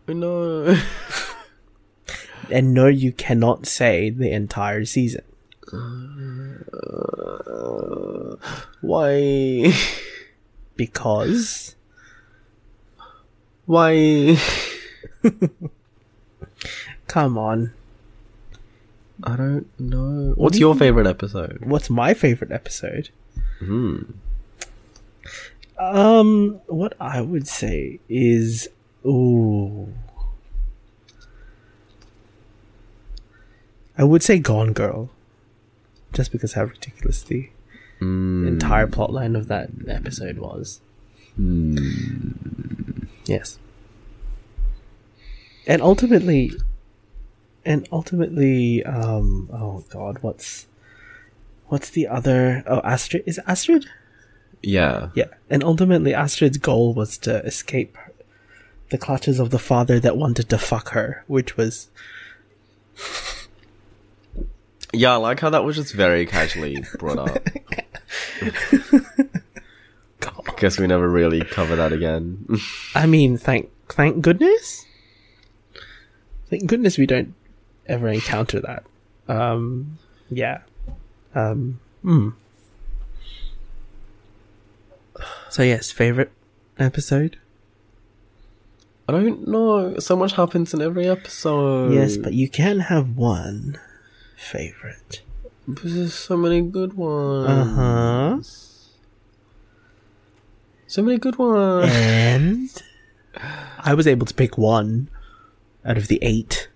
[0.07, 0.77] No.
[2.49, 5.21] And no, you cannot say the entire season.
[6.77, 8.35] Uh,
[8.79, 9.73] why?
[10.77, 11.75] because
[13.65, 14.37] Why?
[17.07, 17.73] come on
[19.23, 20.33] I don't know.
[20.37, 21.65] What's your favorite episode?
[21.65, 23.09] what's my favorite episode
[23.59, 24.03] Hmm.
[25.79, 28.69] um what i would say is
[29.05, 29.93] ooh.
[33.97, 35.09] I would say gone girl
[36.13, 37.49] just because how ridiculous the
[37.99, 38.47] Mm.
[38.47, 40.81] entire plotline of that episode was.
[43.25, 43.57] Yes.
[45.65, 46.51] And ultimately
[47.65, 50.67] and ultimately um oh god what's
[51.69, 53.87] what's the other oh astrid is it astrid?
[54.61, 55.09] Yeah.
[55.15, 57.97] yeah and ultimately astrid's goal was to escape
[58.89, 61.89] the clutches of the father that wanted to fuck her which was
[64.93, 67.45] Yeah, I like how that was just very casually brought up.
[70.21, 72.47] I guess we never really cover that again.
[72.95, 74.85] i mean thank thank goodness
[76.49, 77.35] thank goodness we don't
[77.85, 78.83] ever encounter that
[79.27, 79.99] um
[80.31, 80.61] yeah
[81.35, 82.29] um hmm.
[85.49, 86.31] so yes favorite
[86.79, 87.37] episode
[89.07, 89.97] I don't know.
[89.99, 91.93] So much happens in every episode.
[91.93, 93.79] Yes, but you can have one
[94.35, 95.21] favorite.
[95.67, 97.49] there's so many good ones.
[97.49, 98.39] Uh huh.
[100.87, 101.89] So many good ones.
[101.91, 102.69] And
[103.79, 105.09] I was able to pick one
[105.85, 106.67] out of the eight.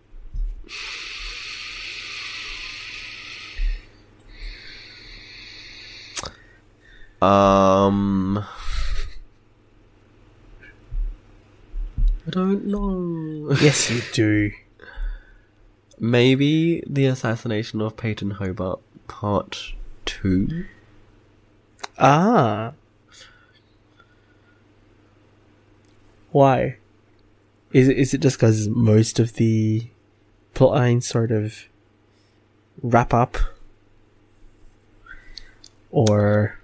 [7.21, 8.43] Um,
[12.31, 13.53] don't know.
[13.61, 14.51] Yes, you do.
[15.99, 19.73] Maybe the assassination of Payton Hobart Part
[20.05, 20.65] Two.
[21.99, 22.73] Ah.
[26.31, 26.77] Why?
[27.71, 29.87] Is it is it just because most of the
[30.55, 31.67] plotlines sort of
[32.81, 33.37] wrap up,
[35.91, 36.59] or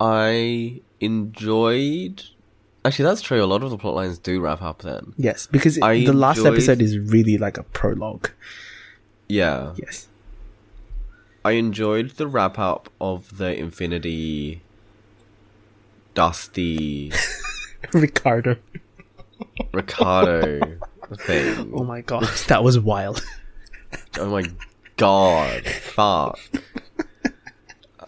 [0.00, 2.24] I enjoyed.
[2.86, 3.42] Actually, that's true.
[3.42, 5.12] A lot of the plot lines do wrap up then.
[5.18, 8.30] yes, because it- the last enjoyed- episode is really like a prologue.
[9.28, 9.72] Yeah.
[9.76, 10.06] Yes.
[11.44, 14.62] I enjoyed the wrap up of the Infinity
[16.14, 17.12] Dusty
[17.92, 18.56] Ricardo.
[19.72, 20.60] Ricardo
[21.18, 21.72] thing.
[21.74, 23.24] Oh my god, that was wild.
[24.18, 24.44] Oh my
[24.96, 25.66] god.
[25.66, 26.38] Fuck.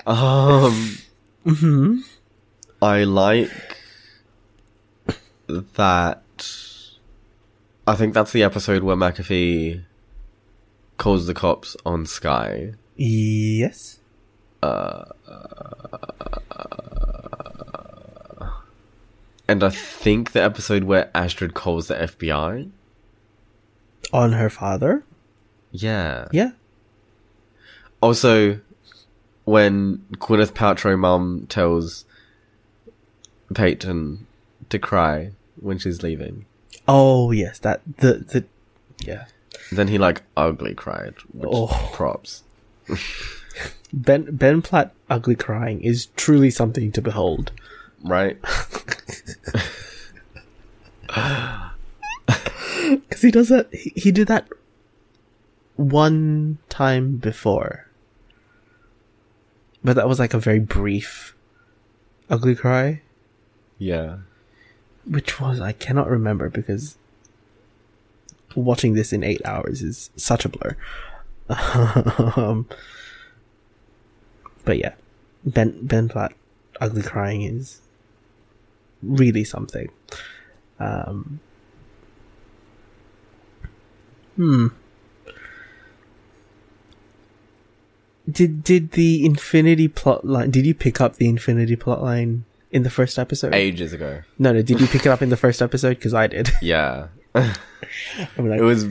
[0.07, 0.97] Um
[1.45, 1.99] hmm
[2.81, 3.51] I like
[5.49, 6.23] that
[7.87, 9.83] I think that's the episode where McAfee
[10.99, 12.75] calls the cops on Skye.
[12.97, 14.01] Yes.
[14.63, 15.05] Uh,
[19.49, 22.71] and I think the episode where Astrid calls the FBI.
[24.13, 25.05] On her father.
[25.71, 26.29] Yeah.
[26.33, 26.51] Yeah.
[28.01, 28.61] Also,
[29.45, 32.05] when Gwyneth Paltrow mum tells
[33.55, 34.27] Payton
[34.69, 36.44] to cry when she's leaving,
[36.87, 38.44] Oh yes, that the the
[39.01, 39.27] yeah.
[39.73, 41.90] then he like ugly cried, which Oh.
[41.92, 42.42] props.
[43.92, 47.53] Ben Ben Platt ugly crying is truly something to behold.
[48.05, 48.38] Right?
[52.88, 53.73] Because he does that.
[53.75, 54.49] He, he did that
[55.77, 57.87] one time before,
[59.85, 61.35] but that was like a very brief
[62.31, 63.03] ugly cry,
[63.79, 64.18] Yeah.
[65.07, 66.97] Which was I cannot remember because
[68.55, 70.77] watching this in eight hours is such a blur.
[72.37, 72.69] um,
[74.65, 74.95] but yeah,
[75.45, 76.33] Ben Ben Platt
[76.81, 77.81] ugly crying is
[79.03, 79.89] really something.
[80.79, 81.41] Um,
[84.37, 84.69] hmm.
[88.31, 90.51] Did did the Infinity plot line?
[90.51, 93.55] Did you pick up the Infinity plot line in the first episode?
[93.55, 94.23] Ages ago.
[94.39, 94.63] No, no.
[94.63, 95.97] Did you pick it up in the first episode?
[95.97, 96.51] Because I did.
[96.63, 97.09] Yeah.
[97.35, 97.55] I
[98.39, 98.85] mean, like, It was.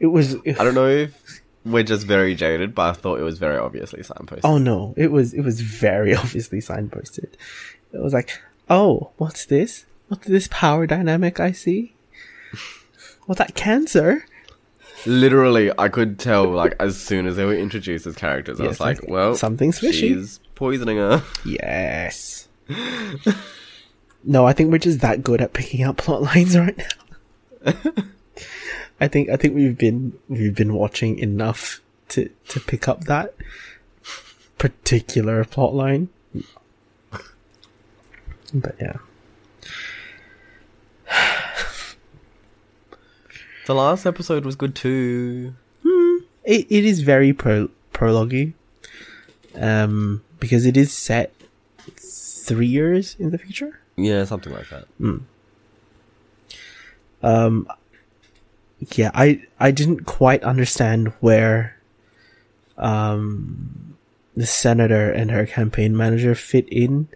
[0.00, 0.34] it was.
[0.34, 4.02] I don't know if we're just very jaded, but I thought it was very obviously
[4.02, 4.40] signposted.
[4.44, 7.32] Oh no, it was it was very obviously signposted.
[7.92, 9.86] It was like, oh, what's this?
[10.08, 11.94] What's this power dynamic I see?
[13.26, 14.24] What's that cancer?
[15.06, 18.80] Literally, I could tell like as soon as they were introduced as characters, I was
[18.80, 22.37] like, something- "Well, something's fishy." She's poisoning her." Yes.
[24.24, 27.74] no, I think we're just that good at picking out plot lines right now.
[29.00, 33.34] I think I think we've been we've been watching enough to to pick up that
[34.58, 36.08] particular plot line.
[38.52, 38.96] But yeah.
[43.66, 45.54] The last episode was good too.
[45.84, 48.54] it, it is very pro prologue
[49.54, 51.34] um because it is set
[52.48, 54.86] three years in the future Yeah, something like that.
[57.22, 57.68] um
[58.94, 61.76] yeah i i didn't quite understand where
[62.76, 63.96] um
[64.36, 67.08] the senator and her campaign manager fit in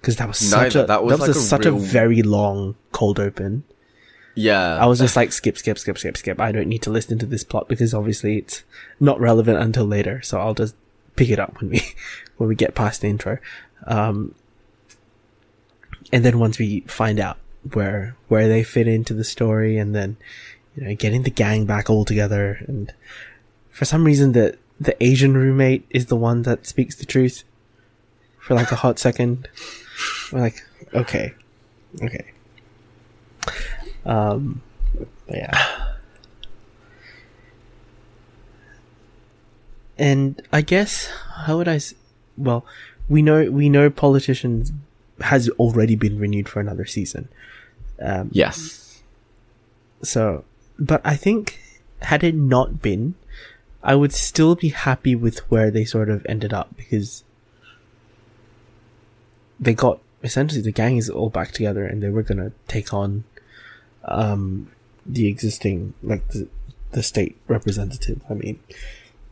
[0.00, 0.84] because that was such Neither.
[0.84, 3.64] a That was that was like a, a such a very long cold open
[4.36, 6.38] Yeah, I was just like, skip, skip, skip, skip, skip.
[6.40, 8.64] I don't need to listen to this plot because obviously it's
[9.00, 10.20] not relevant until later.
[10.22, 10.76] So I'll just
[11.16, 11.80] pick it up when we,
[12.36, 13.38] when we get past the intro.
[13.86, 14.34] Um,
[16.16, 17.36] and then once we find out
[17.74, 20.16] where, where they fit into the story and then,
[20.74, 22.64] you know, getting the gang back all together.
[22.66, 22.90] And
[23.68, 27.44] for some reason, the, the Asian roommate is the one that speaks the truth
[28.38, 29.46] for like a hot second.
[30.32, 31.34] We're like, okay,
[32.02, 32.32] okay.
[34.06, 34.62] Um,
[35.28, 35.92] yeah.
[39.98, 41.10] And I guess
[41.44, 41.74] how would I?
[41.74, 41.92] S-
[42.38, 42.64] well,
[43.06, 44.72] we know we know politicians
[45.20, 47.28] has already been renewed for another season.
[48.00, 49.02] Um, yes.
[50.02, 50.44] so,
[50.78, 51.58] but I think
[52.02, 53.14] had it not been,
[53.82, 57.24] I would still be happy with where they sort of ended up because
[59.58, 63.24] they got essentially the gang is all back together and they were gonna take on
[64.04, 64.70] um
[65.06, 66.48] the existing like the
[66.92, 68.20] the state representative.
[68.30, 68.58] I mean,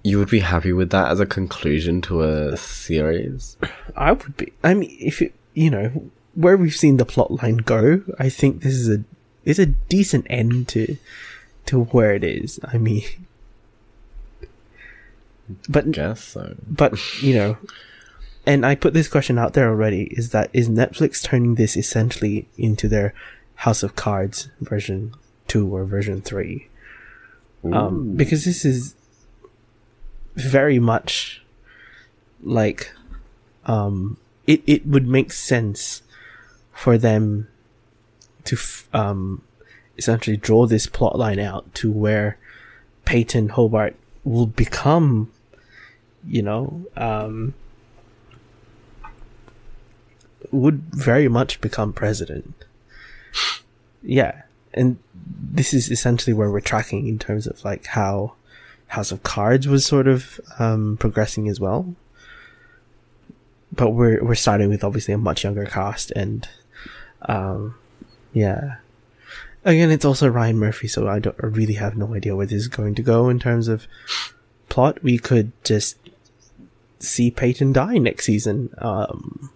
[0.03, 3.57] You would be happy with that as a conclusion to a series.
[3.97, 4.53] I would be.
[4.62, 8.62] I mean, if it, you know where we've seen the plot line go, I think
[8.62, 9.05] this is a
[9.45, 10.97] it's a decent end to
[11.67, 12.61] to where it is.
[12.64, 13.05] I mean,
[15.69, 16.57] but Guess so.
[16.69, 17.57] but you know,
[18.47, 22.49] and I put this question out there already: is that is Netflix turning this essentially
[22.59, 23.15] into their
[23.57, 25.15] House of Cards version
[25.46, 26.69] two or version three?
[27.73, 28.94] Um, because this is
[30.35, 31.42] very much
[32.42, 32.92] like
[33.65, 36.03] um it it would make sense
[36.73, 37.49] for them
[38.45, 39.42] to f- um
[39.97, 42.37] essentially draw this plot line out to where
[43.05, 45.31] Payton Hobart will become
[46.27, 47.55] you know um
[50.51, 52.65] would very much become president
[54.03, 54.42] yeah
[54.73, 58.35] and this is essentially where we're tracking in terms of like how
[58.88, 61.95] House of Cards was sort of um, progressing as well.
[63.75, 66.48] But we're we're starting with obviously a much younger cast and
[67.22, 67.75] um,
[68.33, 68.77] yeah.
[69.64, 72.60] again, it's also Ryan Murphy, so I don't I really have no idea where this
[72.62, 73.87] is going to go in terms of
[74.68, 75.02] plot.
[75.02, 75.96] We could just
[76.98, 78.70] see Payton die next season.
[78.79, 79.50] Um,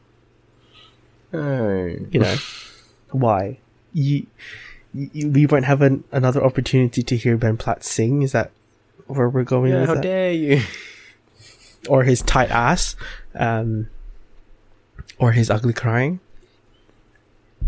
[1.32, 1.84] Oh.
[2.10, 2.36] you know,
[3.10, 3.58] why?
[3.92, 4.26] You,
[4.94, 8.22] you, we won't have an, another opportunity to hear Ben Platt sing.
[8.22, 8.50] Is that
[9.06, 10.02] where we're going Yeah, how that?
[10.02, 10.62] dare you?
[11.88, 12.96] or his tight ass,
[13.34, 13.88] um,
[15.18, 16.20] or his ugly crying.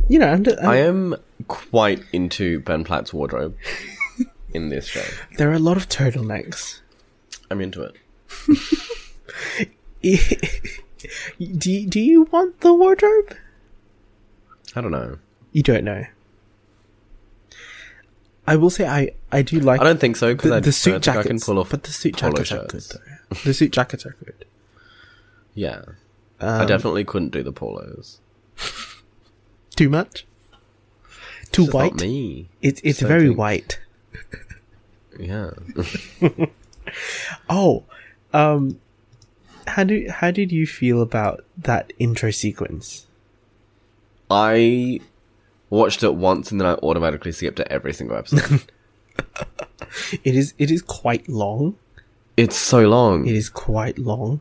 [0.09, 1.17] You know, I'm, I'm, I am
[1.49, 3.57] quite into Ben Platt's wardrobe
[4.55, 5.05] in this show.
[5.37, 6.81] there are a lot of turtlenecks.
[7.51, 7.97] I'm into it.
[11.61, 13.37] do you, do you want the wardrobe?
[14.75, 15.19] I don't know.
[15.53, 16.05] You don't know.
[18.47, 20.95] I will say I I do like I don't think so because the, the suit
[20.95, 22.81] I jackets, I can pull off but the suit jackets are good.
[22.81, 23.37] Though.
[23.45, 24.45] The suit jackets are good.
[25.55, 25.83] Yeah,
[26.41, 28.21] Um, I definitely couldn't do the polos.
[29.77, 30.27] too much.
[31.53, 31.93] Too It's white.
[31.95, 32.49] Not me.
[32.63, 33.39] It's it's So very pink.
[33.39, 33.81] white.
[35.19, 35.51] Yeah.
[37.49, 37.85] Oh,
[38.33, 38.81] um,
[39.67, 43.07] how do how did you feel about that intro sequence?
[44.31, 45.01] I
[45.69, 48.63] watched it once and then I automatically skipped to every single episode.
[50.25, 51.77] It is it is quite long.
[52.37, 53.27] it's so long.
[53.27, 54.41] It is quite long,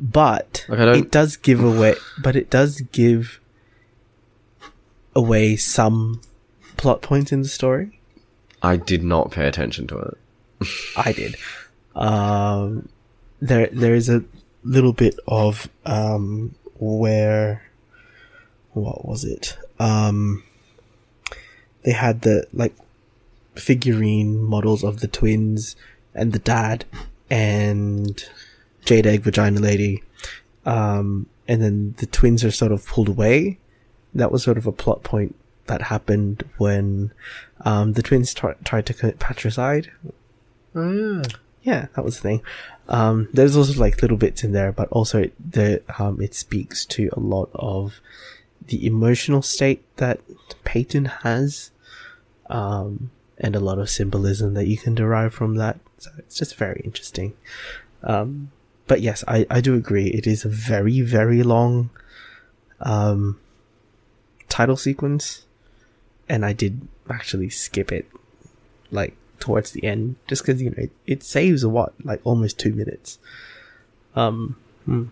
[0.00, 1.94] but Like, it does give away.
[2.22, 3.38] But it does give
[5.14, 6.22] away some
[6.76, 8.00] plot points in the story.
[8.62, 10.18] I did not pay attention to it.
[10.96, 11.36] I did.
[11.94, 12.88] Um,
[13.40, 14.24] there there is a
[14.62, 17.62] little bit of um where
[18.72, 19.56] what was it?
[19.78, 20.42] Um,
[21.82, 22.74] they had the like
[23.54, 25.76] figurine models of the twins
[26.14, 26.84] and the dad
[27.30, 28.24] and
[28.84, 30.02] Jade Egg Vagina Lady.
[30.66, 33.58] Um, and then the twins are sort of pulled away.
[34.14, 35.34] That was sort of a plot point
[35.66, 37.12] that happened when
[37.64, 39.90] um, the twins tr- tried to commit patricide
[40.74, 41.22] Oh yeah.
[41.62, 42.42] yeah, that was the thing.
[42.88, 46.84] Um, there's also like little bits in there, but also it, the um, it speaks
[46.86, 48.00] to a lot of
[48.66, 50.20] the emotional state that
[50.64, 51.70] Payton has,
[52.48, 55.78] um, and a lot of symbolism that you can derive from that.
[55.98, 57.34] So it's just very interesting.
[58.02, 58.50] Um,
[58.90, 60.08] but yes, I, I do agree.
[60.08, 61.90] It is a very very long
[62.80, 63.38] um,
[64.48, 65.46] title sequence,
[66.28, 68.10] and I did actually skip it
[68.90, 72.58] like towards the end just because you know it, it saves a what like almost
[72.58, 73.18] two minutes
[74.16, 75.04] um hmm.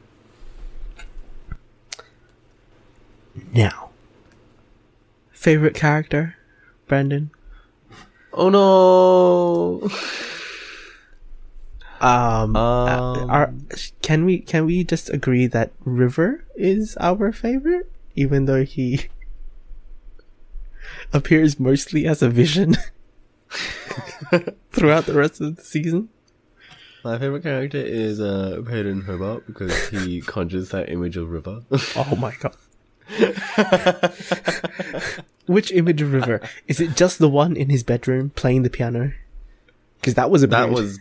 [3.55, 3.91] now
[5.33, 6.37] favorite character
[6.89, 7.31] brandon
[8.33, 9.89] Oh no.
[12.01, 13.31] um, uh, Um.
[13.31, 13.55] are,
[14.03, 19.07] can we can we just agree that river is our favorite even though he
[21.13, 22.77] appears mostly as a vision
[24.73, 26.09] throughout the rest of the season
[27.05, 31.63] My favorite character is uh, Payton Hobart because he conjures that image of River.
[31.97, 32.57] Oh my god.
[35.47, 36.41] Which image of River?
[36.67, 39.13] Is it just the one in his bedroom playing the piano?
[40.01, 40.99] Because that was a that was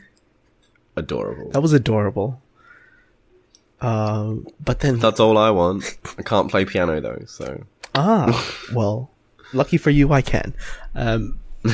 [0.97, 1.49] adorable.
[1.51, 2.41] that was adorable.
[3.79, 5.97] Um, but then That's all I want.
[6.17, 7.63] I can't play piano though, so
[7.95, 9.11] ah, well,
[9.53, 10.55] lucky for you, I can.
[10.95, 11.37] Um,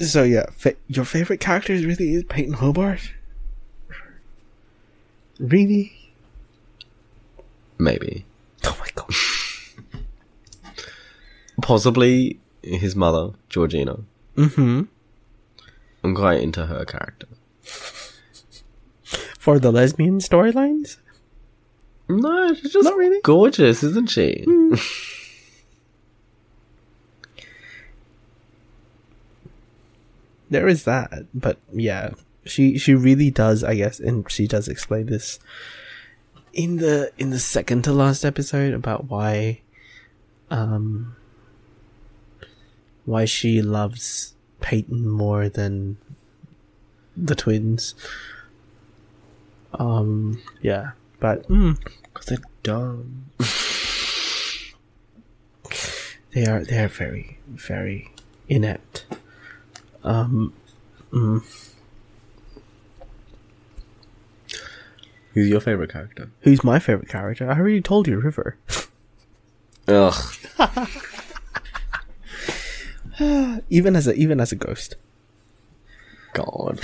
[0.00, 3.12] so yeah, fa- your favorite character is really is Payton Hobart.
[5.38, 5.92] Really?
[7.78, 8.24] maybe.
[8.64, 9.10] Oh my god.
[11.60, 12.38] Possibly
[12.74, 14.00] his mother, Georgina.
[14.36, 14.82] Mm-hmm.
[16.04, 17.26] I'm quite into her character.
[19.38, 20.98] For the lesbian storylines?
[22.08, 23.20] No, she's just Not really.
[23.22, 24.44] gorgeous, isn't she?
[30.48, 32.10] There is that, but yeah,
[32.44, 35.40] she she really does, I guess, and she does explain this
[36.52, 39.60] in the in the second to last episode about why,
[40.50, 41.16] um,
[43.06, 45.96] why she loves Payton more than
[47.16, 47.94] the twins.
[49.74, 50.90] Um, yeah,
[51.20, 53.26] but mm, Because they're dumb.
[56.32, 58.12] they are they are very very
[58.48, 59.06] inept.
[60.04, 60.52] Um,
[61.12, 61.72] mm.
[65.32, 66.30] Who's your favorite character?
[66.40, 67.50] who's my favorite character?
[67.50, 68.56] I already told you, River.
[69.88, 70.34] Ugh.
[73.70, 74.96] even as a even as a ghost.
[76.32, 76.80] God.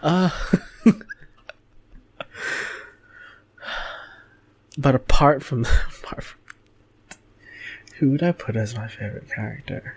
[4.78, 5.66] but apart from
[5.98, 6.40] apart from
[7.98, 9.96] who would I put as my favorite character?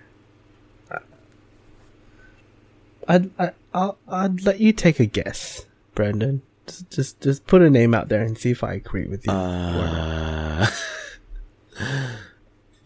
[3.08, 6.42] I'd I, I'll I'd let you take a guess, Brendan.
[6.66, 9.32] Just just just put a name out there and see if I agree with you.
[9.32, 10.68] Uh,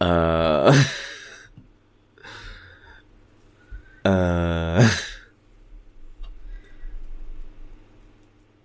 [0.00, 0.84] uh,
[4.04, 4.90] uh,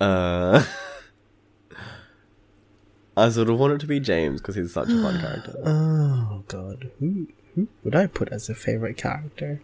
[0.00, 0.60] uh,
[3.16, 5.54] I sort of want it to be James because he's such a fun character.
[5.64, 9.60] oh God, who who would I put as a favorite character?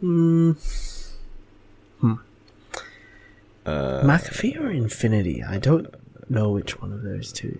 [0.00, 0.52] Hmm.
[3.66, 5.42] Uh, McAfee or Infinity?
[5.42, 5.92] I don't
[6.30, 7.58] know which one of those two.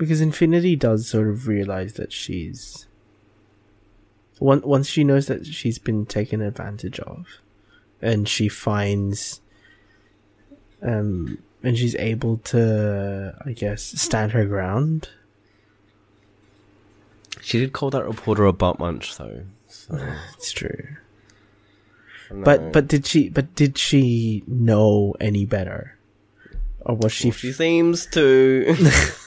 [0.00, 2.86] Because Infinity does sort of realize that she's.
[4.38, 7.26] Once once she knows that she's been taken advantage of,
[8.00, 9.42] and she finds.
[10.80, 15.10] Um, and she's able to, I guess, stand her ground.
[17.42, 19.42] she did call that reporter a butt munch, though.
[19.68, 19.98] So,
[20.38, 20.96] It's true.
[22.30, 22.42] no.
[22.42, 25.98] But but did she but did she know any better,
[26.80, 27.30] or was she?
[27.32, 28.74] she seems to.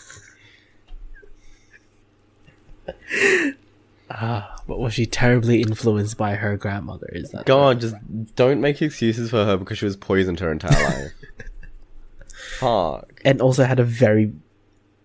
[4.15, 7.09] Ah, but was she terribly influenced by her grandmother?
[7.13, 7.95] Is that God, just
[8.36, 11.11] don't make excuses for her because she was poisoned her entire life.
[12.59, 13.21] Fuck.
[13.25, 14.31] and also had a very,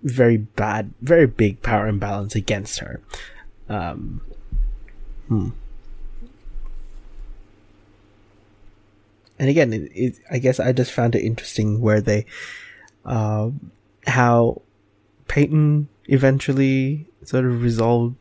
[0.02, 3.00] very bad, very big power imbalance against her.
[3.68, 4.20] Um,
[5.28, 5.48] hmm.
[9.38, 12.26] And again, it, it, I guess I just found it interesting where they,
[13.04, 13.70] um,
[14.06, 14.60] how
[15.28, 18.16] Payton eventually sort of resolved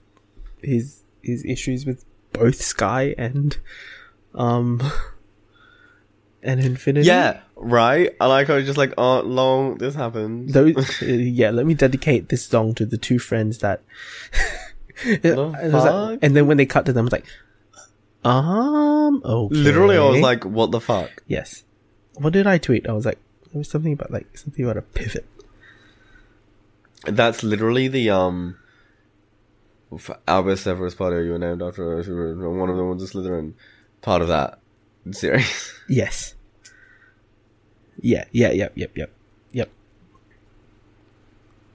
[0.61, 3.57] his his issues with both Skye and,
[4.35, 4.81] um,
[6.43, 7.07] and Infinity.
[7.07, 8.15] Yeah, right?
[8.21, 10.49] I like how it's just like, oh, long, this happened.
[10.53, 13.81] those uh, yeah let me dedicate this song to the two friends that
[15.03, 17.25] and, like- and then when they cut to them it's like
[18.25, 21.23] um okay Literally, I was like, what the fuck?
[21.27, 21.63] yes
[22.15, 23.19] what did i tweet i was like
[23.51, 25.23] there was something about like something about a pivot
[27.07, 28.57] That's literally the, um,
[29.97, 33.53] for Albus Severus Potter, you were named after one of them was a Slytherin
[34.01, 34.59] part of that
[35.11, 35.73] series.
[35.89, 36.35] yes
[38.01, 39.11] yeah yeah yep yep yep
[39.51, 39.69] yep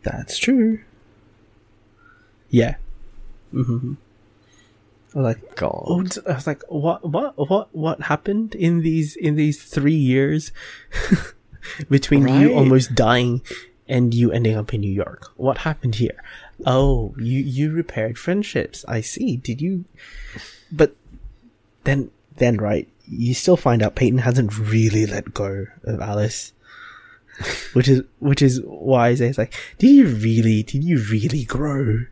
[0.03, 0.81] that's true
[2.51, 2.77] yeah
[3.53, 3.95] mm-hmm.
[5.15, 6.19] I was like God.
[6.27, 10.53] I was like, what, what, what, what happened in these in these three years
[11.91, 13.43] between you almost dying
[13.93, 15.31] and you ending up in New York?
[15.37, 16.17] What happened here?
[16.65, 18.87] Oh, you you repaired friendships.
[18.89, 19.37] I see.
[19.37, 19.85] Did you?
[20.73, 20.97] But
[21.85, 26.55] then, then right, you still find out Payton hasn't really let go of Alice.
[27.73, 32.05] Which is which is why I say like, did you really did you really grow?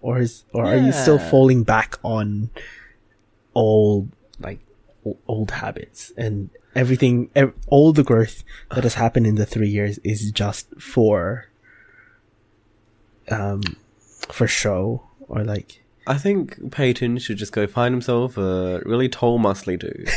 [0.00, 2.48] Or is or are you still falling back on
[3.54, 4.10] old
[4.40, 4.60] like
[5.26, 8.44] old habits and everything ev- all the growth
[8.74, 11.48] that has happened in the 3 years is just for
[13.30, 13.62] um
[14.30, 19.40] for show or like I think Payton should just go find himself a really tall,
[19.40, 20.08] muscly dude.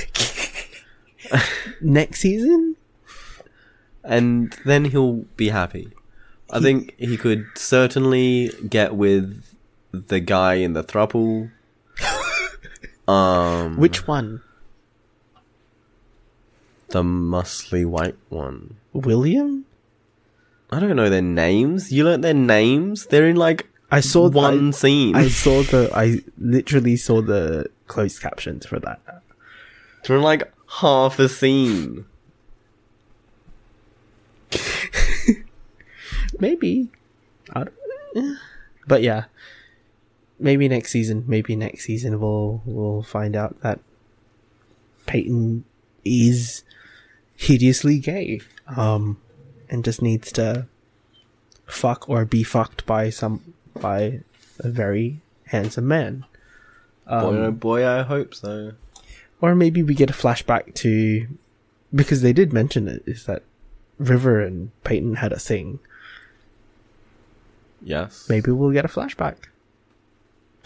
[1.81, 2.75] next season
[4.03, 5.89] and then he'll be happy.
[6.51, 9.43] I think he could certainly get with
[9.91, 11.51] the guy in the thruple.
[13.07, 14.43] Um, which one
[16.89, 18.77] the muscly white one?
[18.93, 19.65] William
[20.71, 21.91] I don't know their names.
[21.91, 23.07] You learnt their names.
[23.07, 25.15] They're in like I saw one I, scene.
[25.15, 29.23] I saw the I literally saw the closed captions for that
[30.05, 32.05] They're like half a scene.
[36.39, 36.89] maybe
[37.51, 37.73] I don't,
[38.15, 38.35] eh.
[38.87, 39.25] but yeah
[40.39, 43.79] maybe next season maybe next season we'll we'll find out that
[45.05, 45.65] Payton
[46.03, 46.63] is
[47.39, 48.95] hideously gay uh-huh.
[48.95, 49.17] um
[49.69, 50.67] and just needs to
[51.65, 54.19] fuck or be fucked by some by
[54.59, 56.25] a very handsome man.
[57.07, 58.73] Boy, um, oh boy, I hope so.
[59.39, 61.27] or maybe we get a flashback to
[61.95, 63.43] because they did mention it is that
[63.97, 65.79] River and Payton had a thing.
[67.81, 68.27] Yes.
[68.27, 69.37] maybe we'll get a flashback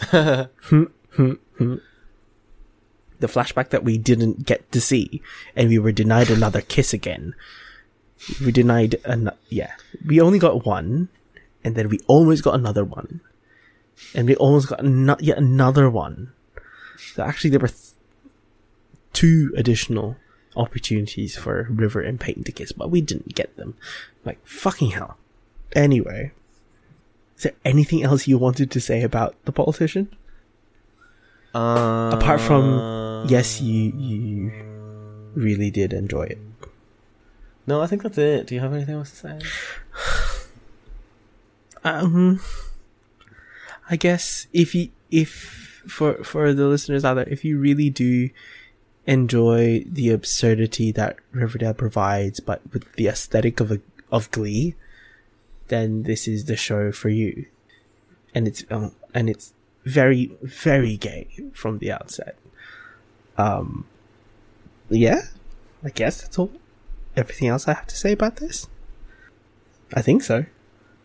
[0.00, 1.76] hmm, hmm, hmm.
[3.24, 5.22] The flashback that we didn't get to see,
[5.56, 7.34] and we were denied another kiss again.
[8.38, 9.72] We denied an yeah.
[10.04, 11.08] We only got one,
[11.64, 13.22] and then we almost got another one,
[14.14, 14.84] and we almost got
[15.22, 16.34] yet another one.
[17.14, 17.92] So actually, there were th-
[19.14, 20.16] two additional
[20.54, 23.74] opportunities for River and Payton to kiss, but we didn't get them.
[24.22, 25.16] Like fucking hell.
[25.72, 26.32] Anyway,
[27.38, 30.14] is there anything else you wanted to say about the politician?
[31.54, 34.52] Uh, Apart from yes, you you
[35.34, 36.38] really did enjoy it.
[37.66, 38.46] no, I think that's it.
[38.46, 39.38] Do you have anything else to say?
[41.86, 42.40] Um,
[43.90, 48.30] I guess if you if for for the listeners out there, if you really do
[49.06, 53.80] enjoy the absurdity that Riverdale provides, but with the aesthetic of a
[54.10, 54.74] of Glee,
[55.68, 57.46] then this is the show for you.
[58.34, 59.52] And it's um, and it's
[59.84, 62.36] very very gay from the outset.
[63.36, 63.86] Um,
[64.88, 65.22] yeah,
[65.82, 66.52] I guess that's all.
[67.16, 68.68] Everything else I have to say about this?
[69.92, 70.46] I think so.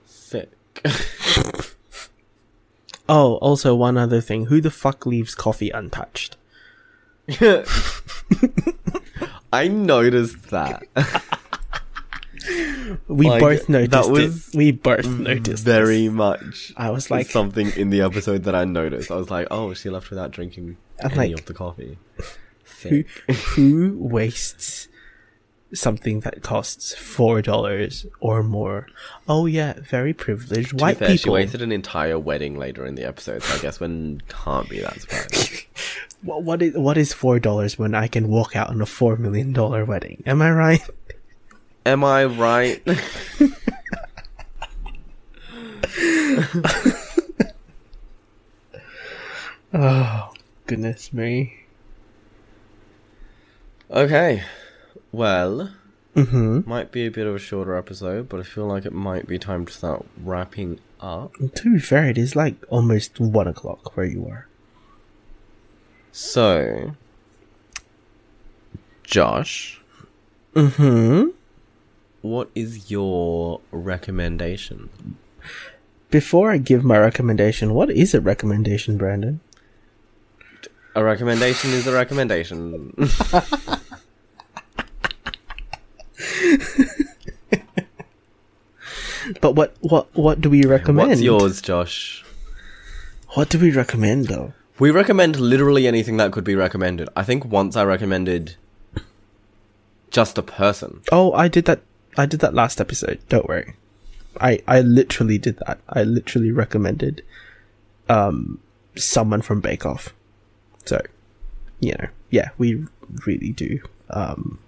[0.06, 0.52] Sick.
[3.12, 4.46] Oh, also one other thing.
[4.46, 6.38] Who the fuck leaves coffee untouched?
[9.52, 10.84] I noticed that.
[13.08, 14.56] We Like, both noticed that was it.
[14.58, 16.14] We both noticed very this.
[16.14, 16.74] much.
[16.78, 19.12] I was like, something in the episode that I noticed.
[19.12, 21.98] I was like, oh, she left without drinking I'm any like, of the coffee.
[22.84, 23.04] who,
[23.56, 24.88] who wastes
[25.72, 28.88] something that costs four dollars or more?
[29.28, 33.04] Oh yeah, very privileged To white fair, She wasted an entire wedding later in the
[33.04, 35.66] episode, so I guess one can't be that surprised.
[36.22, 39.16] What, what is what is four dollars when I can walk out on a four
[39.16, 40.22] million dollar wedding?
[40.26, 40.82] Am I right?
[41.90, 42.84] Am I right?
[49.74, 50.32] Oh
[50.66, 51.56] goodness me.
[53.92, 54.44] okay.
[55.12, 55.72] Well,
[56.16, 56.68] Mm-hmm.
[56.68, 59.38] might be a bit of a shorter episode, but I feel like it might be
[59.40, 61.32] time to start wrapping up.
[61.56, 64.48] To be fair, it is like almost one o'clock where you are.
[66.12, 66.96] So,
[69.04, 69.80] Josh,
[70.56, 71.28] Mm-hmm.
[72.22, 74.90] What is your recommendation?
[76.10, 79.40] Before I give my recommendation, what is a recommendation, Brandon?
[80.96, 82.94] A recommendation is a recommendation.
[89.42, 91.10] But what what what do we recommend?
[91.10, 92.26] What's yours, Josh?
[93.36, 94.54] What do we recommend though?
[94.80, 97.10] We recommend literally anything that could be recommended.
[97.16, 98.56] I think once I recommended
[100.10, 101.02] just a person.
[101.12, 101.82] Oh, I did that.
[102.18, 103.20] I did that last episode.
[103.30, 103.76] Don't worry.
[104.40, 105.80] I I literally did that.
[105.90, 107.24] I literally recommended
[108.08, 108.60] um
[108.96, 110.14] someone from Bake Off.
[110.86, 111.02] So,
[111.80, 112.86] you know, yeah, we
[113.26, 113.80] really do.
[114.10, 114.60] Um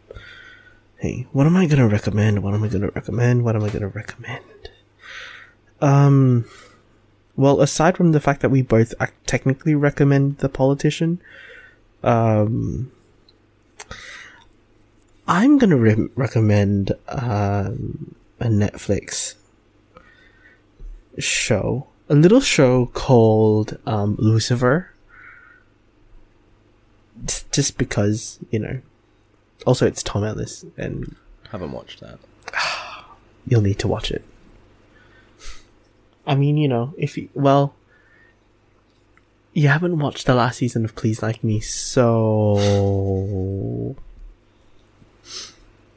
[0.97, 2.43] Hey, what am I going to recommend?
[2.43, 3.43] What am I going to recommend?
[3.43, 4.69] What am I going to recommend?
[5.81, 6.45] Um
[7.35, 8.93] well, aside from the fact that we both
[9.25, 11.19] technically recommend the politician,
[12.03, 12.91] um
[15.33, 19.35] I'm gonna re- recommend um, a Netflix
[21.17, 24.91] show, a little show called um, Lucifer.
[27.25, 28.81] Just- Just because you know.
[29.65, 31.15] Also, it's Tom Ellis, and
[31.51, 32.19] Haven't watched that.
[33.47, 34.23] you'll need to watch it.
[36.27, 37.73] I mean, you know, if you well,
[39.53, 42.55] you haven't watched the last season of Please Like Me, so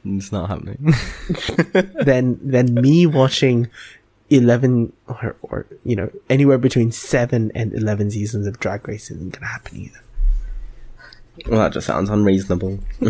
[0.04, 0.94] It's not happening.
[2.04, 3.70] then then me watching
[4.30, 9.32] 11 or, or you know anywhere between 7 and 11 seasons of drag race isn't
[9.32, 10.00] gonna happen either
[11.48, 12.78] well, that just sounds unreasonable.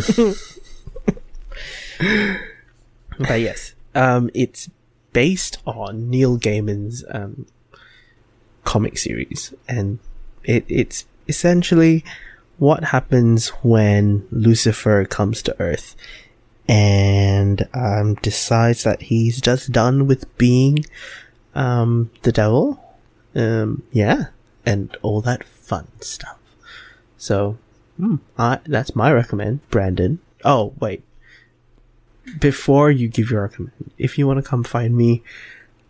[3.19, 4.69] but yes um it's
[5.13, 7.47] based on neil gaiman's um
[8.65, 10.01] comic series and
[10.43, 12.05] it it's essentially
[12.59, 15.97] what happens when lucifer comes to earth?
[16.69, 20.85] And um decides that he's just done with being
[21.55, 22.83] um the devil.
[23.35, 24.27] Um yeah.
[24.67, 26.39] And all that fun stuff.
[27.19, 27.59] So
[27.97, 30.21] hmm, I, that's my recommend brandon.
[30.45, 31.03] Oh wait.
[32.39, 35.23] Before you give your recommend if you want to come find me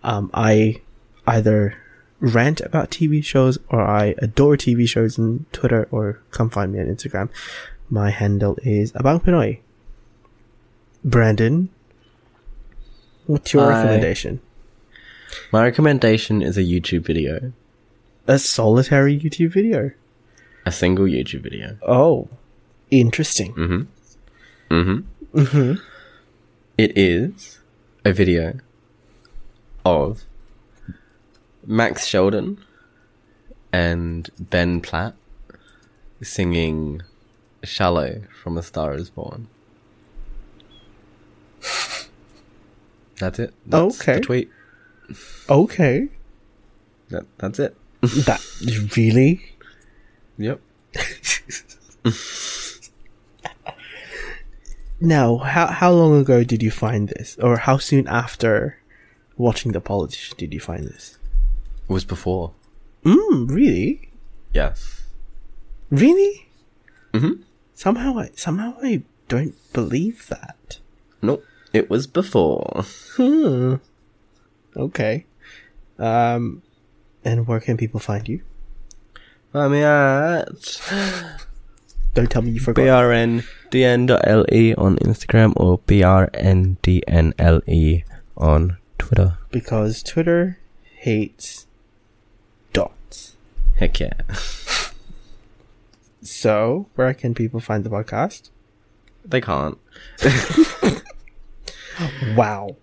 [0.02, 0.80] um i
[1.26, 1.76] either
[2.20, 6.80] rant about tv shows or i adore tv shows on twitter or come find me
[6.80, 7.28] on instagram
[7.90, 9.58] my handle is abang pinoy
[11.04, 11.68] brandon
[13.26, 13.80] what's your Hi.
[13.82, 14.40] recommendation
[15.52, 17.52] My recommendation is a YouTube video.
[18.28, 19.90] a solitary youtube video
[20.64, 21.76] A single YouTube video.
[21.82, 22.28] oh
[22.90, 23.82] interesting Mm-hmm.
[24.74, 25.38] Mm-hmm.
[25.40, 25.72] mm-hmm.
[26.78, 27.58] It is
[28.04, 28.58] a video
[29.84, 30.24] of
[31.66, 32.58] Max Sheldon
[33.72, 35.14] and Ben Platt
[36.22, 37.02] singing
[37.62, 39.48] Shallow from A Star Is Born.
[43.18, 43.54] That's it.
[43.66, 44.14] That's Okay.
[44.16, 44.50] The tweet.
[45.48, 46.08] Okay.
[47.10, 47.76] That, that's it.
[48.26, 48.40] That
[48.96, 49.40] really?
[50.36, 50.60] Yep.
[55.00, 58.78] Now, how how long ago did you find this, or how soon after
[59.36, 61.13] watching the politician did you find this?
[61.88, 62.52] It was before.
[63.04, 64.10] Mm, really?
[64.52, 65.02] Yes.
[65.90, 66.48] Really?
[67.12, 67.42] Mm-hmm.
[67.74, 70.78] Somehow I somehow I don't believe that.
[71.22, 71.44] Nope.
[71.72, 72.84] It was before.
[73.16, 73.76] Hmm.
[74.76, 75.26] Okay.
[75.98, 76.62] Um,
[77.24, 78.42] and where can people find you?
[79.52, 80.48] Me at
[82.14, 82.82] Don't tell me you forgot.
[82.84, 88.02] brndn.le on Instagram or brndnle
[88.36, 89.38] on Twitter.
[89.50, 90.58] because Twitter
[90.96, 91.66] hates.
[93.76, 94.12] Heck yeah.
[96.22, 98.48] So, where can people find the podcast?
[99.26, 99.76] They can't.
[102.36, 102.76] Wow.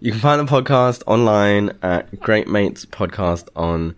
[0.00, 3.94] You can find the podcast online at Great Mates Podcast on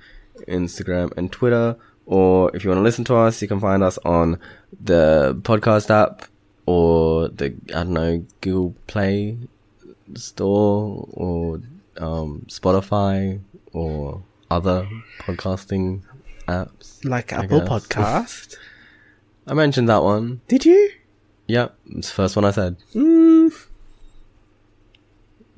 [0.49, 1.77] Instagram and Twitter.
[2.07, 4.39] Or if you want to listen to us, you can find us on
[4.81, 6.27] the podcast app
[6.67, 9.39] or the, I don't know, Google Play
[10.15, 11.61] Store or
[11.99, 13.41] um, Spotify
[13.73, 14.23] or
[14.57, 14.89] other
[15.21, 16.03] podcasting
[16.47, 17.05] apps.
[17.05, 17.69] Like I Apple guess.
[17.69, 18.57] Podcast.
[19.47, 20.41] I mentioned that one.
[20.49, 20.91] Did you?
[21.49, 22.77] Yep, it's the first one I said.
[22.95, 23.53] Mm,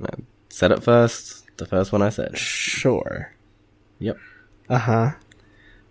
[0.03, 0.09] I
[0.49, 1.45] said it first.
[1.57, 2.36] The first one I said.
[2.38, 3.32] sure.
[3.99, 4.16] Yep.
[4.68, 5.11] Uh huh.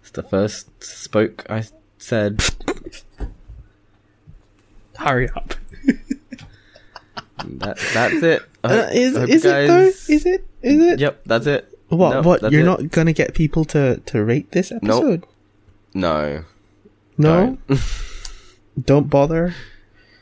[0.01, 1.63] It's the first spoke I
[1.97, 2.43] said.
[4.97, 5.53] Hurry up.
[7.45, 8.41] That, that's it.
[8.63, 9.67] I Uh, is is you it though?
[9.67, 10.47] guys- Is it?
[10.61, 10.99] Is it?
[10.99, 11.72] Yep, that's it.
[11.95, 12.13] What?
[12.13, 12.51] Nope, what?
[12.51, 12.65] You're it.
[12.65, 15.25] not gonna get people to to rate this episode?
[15.93, 16.43] No.
[17.17, 17.57] No.
[17.67, 17.79] don't.
[18.85, 19.53] Don't bother.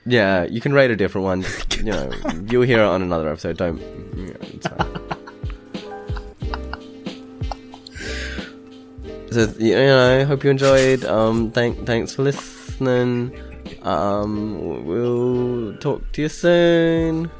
[0.06, 1.46] yeah, you can rate a different one.
[1.82, 2.12] You know,
[2.48, 3.58] you'll hear it on another episode.
[3.58, 3.80] Don't.
[4.16, 4.36] Yeah,
[9.32, 11.04] so you know, hope you enjoyed.
[11.06, 13.36] Um, thank thanks for listening.
[13.82, 17.32] Um, we'll talk to you soon.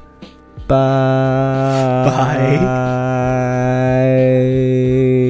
[0.68, 2.04] Bye.
[2.06, 2.82] Bye.